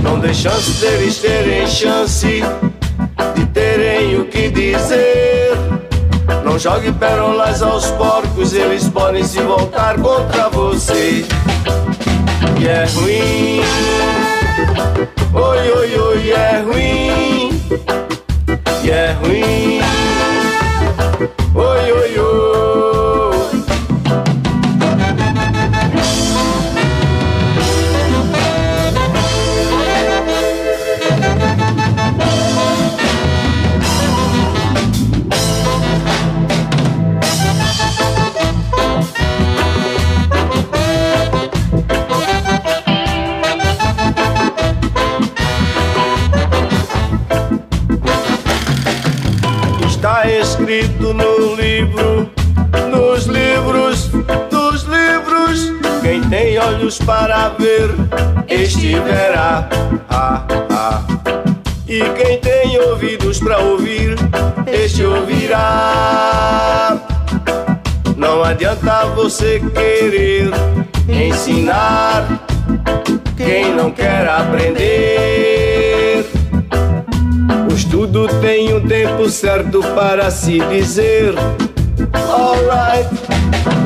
Não 0.00 0.20
dê 0.20 0.32
chance 0.32 0.80
deles 0.80 1.18
terem 1.18 1.66
chance 1.66 2.40
de 3.34 3.46
terem 3.46 4.20
o 4.20 4.26
que 4.26 4.48
dizer. 4.48 5.58
Não 6.44 6.56
jogue 6.56 6.92
pérolas 6.92 7.64
aos 7.64 7.90
porcos, 7.90 8.54
eles 8.54 8.88
podem 8.88 9.24
se 9.24 9.40
voltar 9.40 9.98
contra 9.98 10.48
você. 10.50 11.26
E 12.56 12.68
é 12.68 12.84
ruim, 12.94 13.60
oi, 15.34 15.70
oi, 15.72 15.98
oi, 15.98 16.30
é 16.30 16.62
ruim, 16.62 17.60
e 18.82 18.90
é 18.90 19.12
ruim, 19.12 19.80
oi, 21.54 21.92
oi, 21.92 22.18
oi. 22.18 22.53
Olhos 56.94 56.98
para 56.98 57.48
ver, 57.50 57.90
este 58.48 58.94
verá. 59.00 59.68
Ah, 60.08 60.44
ah. 60.70 61.02
E 61.86 62.00
quem 62.00 62.38
tem 62.38 62.78
ouvidos 62.78 63.38
para 63.38 63.58
ouvir, 63.58 64.16
este 64.66 65.04
ouvirá. 65.04 66.96
Não 68.16 68.42
adianta 68.44 69.06
você 69.06 69.60
querer 69.74 70.50
ensinar 71.08 72.26
quem 73.36 73.74
não 73.74 73.90
quer 73.90 74.28
aprender. 74.28 76.26
O 77.70 77.74
estudo 77.74 78.28
tem 78.40 78.72
um 78.74 78.86
tempo 78.86 79.28
certo 79.28 79.82
para 79.94 80.30
se 80.30 80.60
dizer. 80.68 81.34
Alright, 82.12 83.08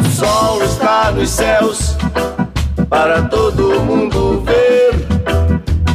o 0.01 0.11
sol 0.11 0.63
está 0.63 1.11
nos 1.11 1.31
céus 1.31 1.97
para 2.89 3.22
todo 3.22 3.80
mundo 3.80 4.43
ver. 4.45 5.07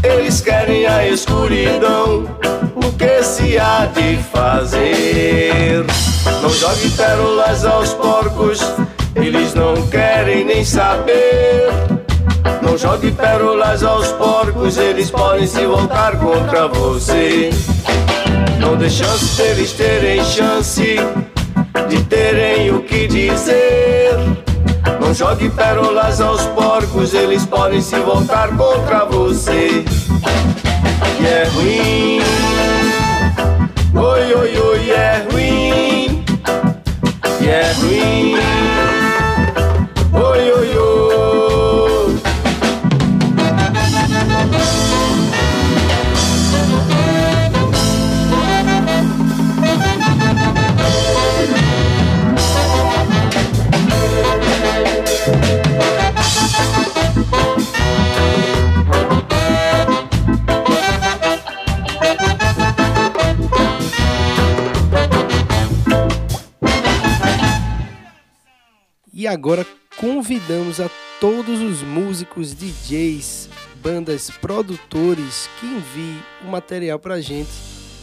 Eles 0.03 0.41
querem 0.41 0.85
a 0.85 1.07
escuridão, 1.07 2.25
o 2.75 2.91
que 2.93 3.23
se 3.23 3.57
há 3.57 3.85
de 3.85 4.17
fazer? 4.31 5.85
Não 6.41 6.49
jogue 6.49 6.89
pérolas 6.91 7.65
aos 7.65 7.93
porcos, 7.93 8.59
eles 9.15 9.53
não 9.53 9.87
querem 9.87 10.45
nem 10.45 10.63
saber. 10.63 11.69
Não 12.61 12.77
jogue 12.77 13.11
pérolas 13.11 13.83
aos 13.83 14.07
porcos, 14.13 14.77
eles 14.77 15.09
podem 15.09 15.47
se 15.47 15.65
voltar 15.65 16.17
contra 16.17 16.67
você. 16.67 17.49
Não 18.59 18.75
dê 18.75 18.89
chance 18.89 19.41
deles 19.41 19.73
terem 19.73 20.23
chance 20.23 20.97
de 21.89 22.03
terem 22.03 22.71
o 22.71 22.81
que 22.81 23.07
dizer. 23.07 24.43
Jogue 25.13 25.47
pérolas 25.51 26.19
aos 26.19 26.41
porcos, 26.47 27.13
eles 27.13 27.45
podem 27.45 27.79
se 27.81 27.95
voltar 27.99 28.49
contra 28.57 29.05
você. 29.05 29.85
E 31.19 31.25
é 31.25 31.43
ruim, 31.53 32.19
oi, 33.93 34.33
oi, 34.33 34.57
oi, 34.57 34.89
é 34.89 35.27
ruim, 35.31 36.25
e 37.39 37.47
é 37.47 37.73
ruim, 37.73 38.35
agora 69.33 69.65
convidamos 69.97 70.79
a 70.79 70.89
todos 71.19 71.59
os 71.59 71.81
músicos, 71.81 72.53
DJs, 72.53 73.49
bandas, 73.81 74.29
produtores 74.29 75.49
que 75.59 75.65
enviem 75.65 76.21
o 76.43 76.47
material 76.47 76.99
pra 76.99 77.19
gente, 77.19 77.49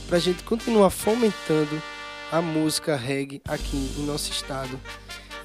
pra 0.09 0.18
gente 0.18 0.43
continuar 0.43 0.91
fomentando 0.91 1.81
a 2.33 2.43
música 2.43 2.97
reggae 2.97 3.41
aqui 3.47 3.91
em 3.97 4.05
nosso 4.05 4.31
estado. 4.33 4.78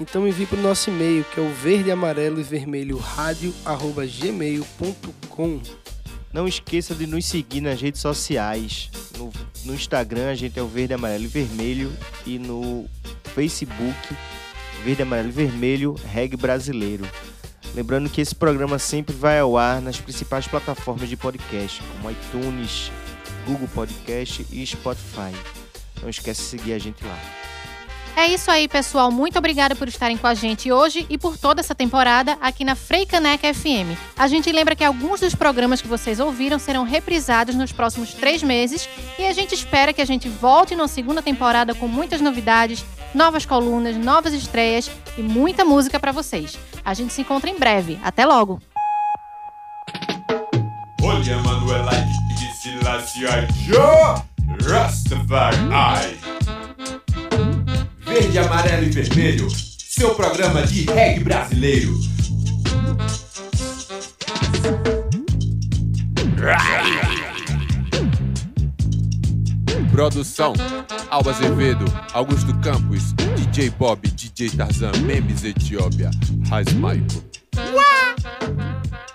Então 0.00 0.26
envie 0.26 0.44
para 0.44 0.58
o 0.58 0.62
nosso 0.62 0.90
e-mail 0.90 1.24
que 1.32 1.40
é 1.40 1.42
o 1.42 1.52
verde, 1.54 1.90
amarelo 1.90 2.40
e 2.40 2.42
vermelho 2.42 2.98
rádio 2.98 3.54
arroba 3.64 4.04
gmail.com. 4.04 5.60
Não 6.32 6.46
esqueça 6.46 6.94
de 6.94 7.06
nos 7.06 7.24
seguir 7.24 7.60
nas 7.60 7.80
redes 7.80 8.00
sociais. 8.00 8.90
No, 9.16 9.32
no 9.64 9.74
Instagram 9.74 10.30
a 10.30 10.34
gente 10.34 10.58
é 10.58 10.62
o 10.62 10.68
Verde, 10.68 10.92
Amarelo 10.92 11.24
e 11.24 11.28
Vermelho 11.28 11.92
e 12.26 12.38
no 12.38 12.84
Facebook 13.34 14.14
Verde, 14.86 15.02
Amarelo 15.02 15.30
e 15.30 15.32
Vermelho 15.32 15.96
Reggae 16.12 16.36
Brasileiro. 16.36 17.04
Lembrando 17.74 18.08
que 18.08 18.20
esse 18.20 18.32
programa 18.32 18.78
sempre 18.78 19.12
vai 19.12 19.40
ao 19.40 19.58
ar 19.58 19.82
nas 19.82 20.00
principais 20.00 20.46
plataformas 20.46 21.08
de 21.08 21.16
podcast, 21.16 21.82
como 21.82 22.08
iTunes, 22.08 22.92
Google 23.44 23.66
Podcast 23.74 24.46
e 24.48 24.64
Spotify. 24.64 25.34
Não 26.00 26.08
esquece 26.08 26.40
de 26.42 26.46
seguir 26.46 26.72
a 26.72 26.78
gente 26.78 27.04
lá. 27.04 27.18
É 28.14 28.28
isso 28.28 28.48
aí, 28.48 28.68
pessoal. 28.68 29.10
Muito 29.10 29.36
obrigada 29.36 29.74
por 29.74 29.88
estarem 29.88 30.16
com 30.16 30.26
a 30.28 30.34
gente 30.34 30.70
hoje 30.70 31.04
e 31.10 31.18
por 31.18 31.36
toda 31.36 31.60
essa 31.60 31.74
temporada 31.74 32.38
aqui 32.40 32.64
na 32.64 32.76
Freicaneca 32.76 33.52
FM. 33.52 33.98
A 34.16 34.28
gente 34.28 34.50
lembra 34.52 34.76
que 34.76 34.84
alguns 34.84 35.18
dos 35.18 35.34
programas 35.34 35.82
que 35.82 35.88
vocês 35.88 36.20
ouviram 36.20 36.60
serão 36.60 36.84
reprisados 36.84 37.56
nos 37.56 37.72
próximos 37.72 38.14
três 38.14 38.40
meses 38.40 38.88
e 39.18 39.26
a 39.26 39.32
gente 39.32 39.52
espera 39.52 39.92
que 39.92 40.00
a 40.00 40.06
gente 40.06 40.28
volte 40.28 40.76
na 40.76 40.86
segunda 40.86 41.20
temporada 41.20 41.74
com 41.74 41.88
muitas 41.88 42.20
novidades, 42.20 42.84
novas 43.14 43.46
colunas, 43.46 43.96
novas 43.96 44.32
estreias 44.32 44.90
e 45.16 45.22
muita 45.22 45.64
música 45.64 45.98
para 45.98 46.12
vocês. 46.12 46.58
A 46.84 46.94
gente 46.94 47.12
se 47.12 47.20
encontra 47.20 47.50
em 47.50 47.58
breve. 47.58 47.98
Até 48.02 48.24
logo! 48.24 48.60
Olha, 51.02 51.38
Manuelite 51.38 52.26
de 52.38 52.52
Silasio 52.60 53.28
Joe 53.66 54.22
Rastafari. 54.68 56.18
Verde, 58.00 58.38
amarelo 58.38 58.84
e 58.84 58.90
vermelho, 58.90 59.48
seu 59.50 60.14
programa 60.14 60.62
de 60.62 60.84
reggae 60.86 61.24
brasileiro. 61.24 61.92
Produção 69.96 70.52
Alba 71.08 71.30
Azevedo, 71.30 71.86
Augusto 72.12 72.54
Campos, 72.58 73.14
DJ 73.14 73.70
Bob, 73.70 74.06
DJ 74.06 74.50
Tarzan, 74.50 74.92
Memes 75.06 75.42
Etiópia, 75.42 76.10
Raiz 76.50 76.70
Maico. 76.74 77.24
Yeah! 77.56 79.05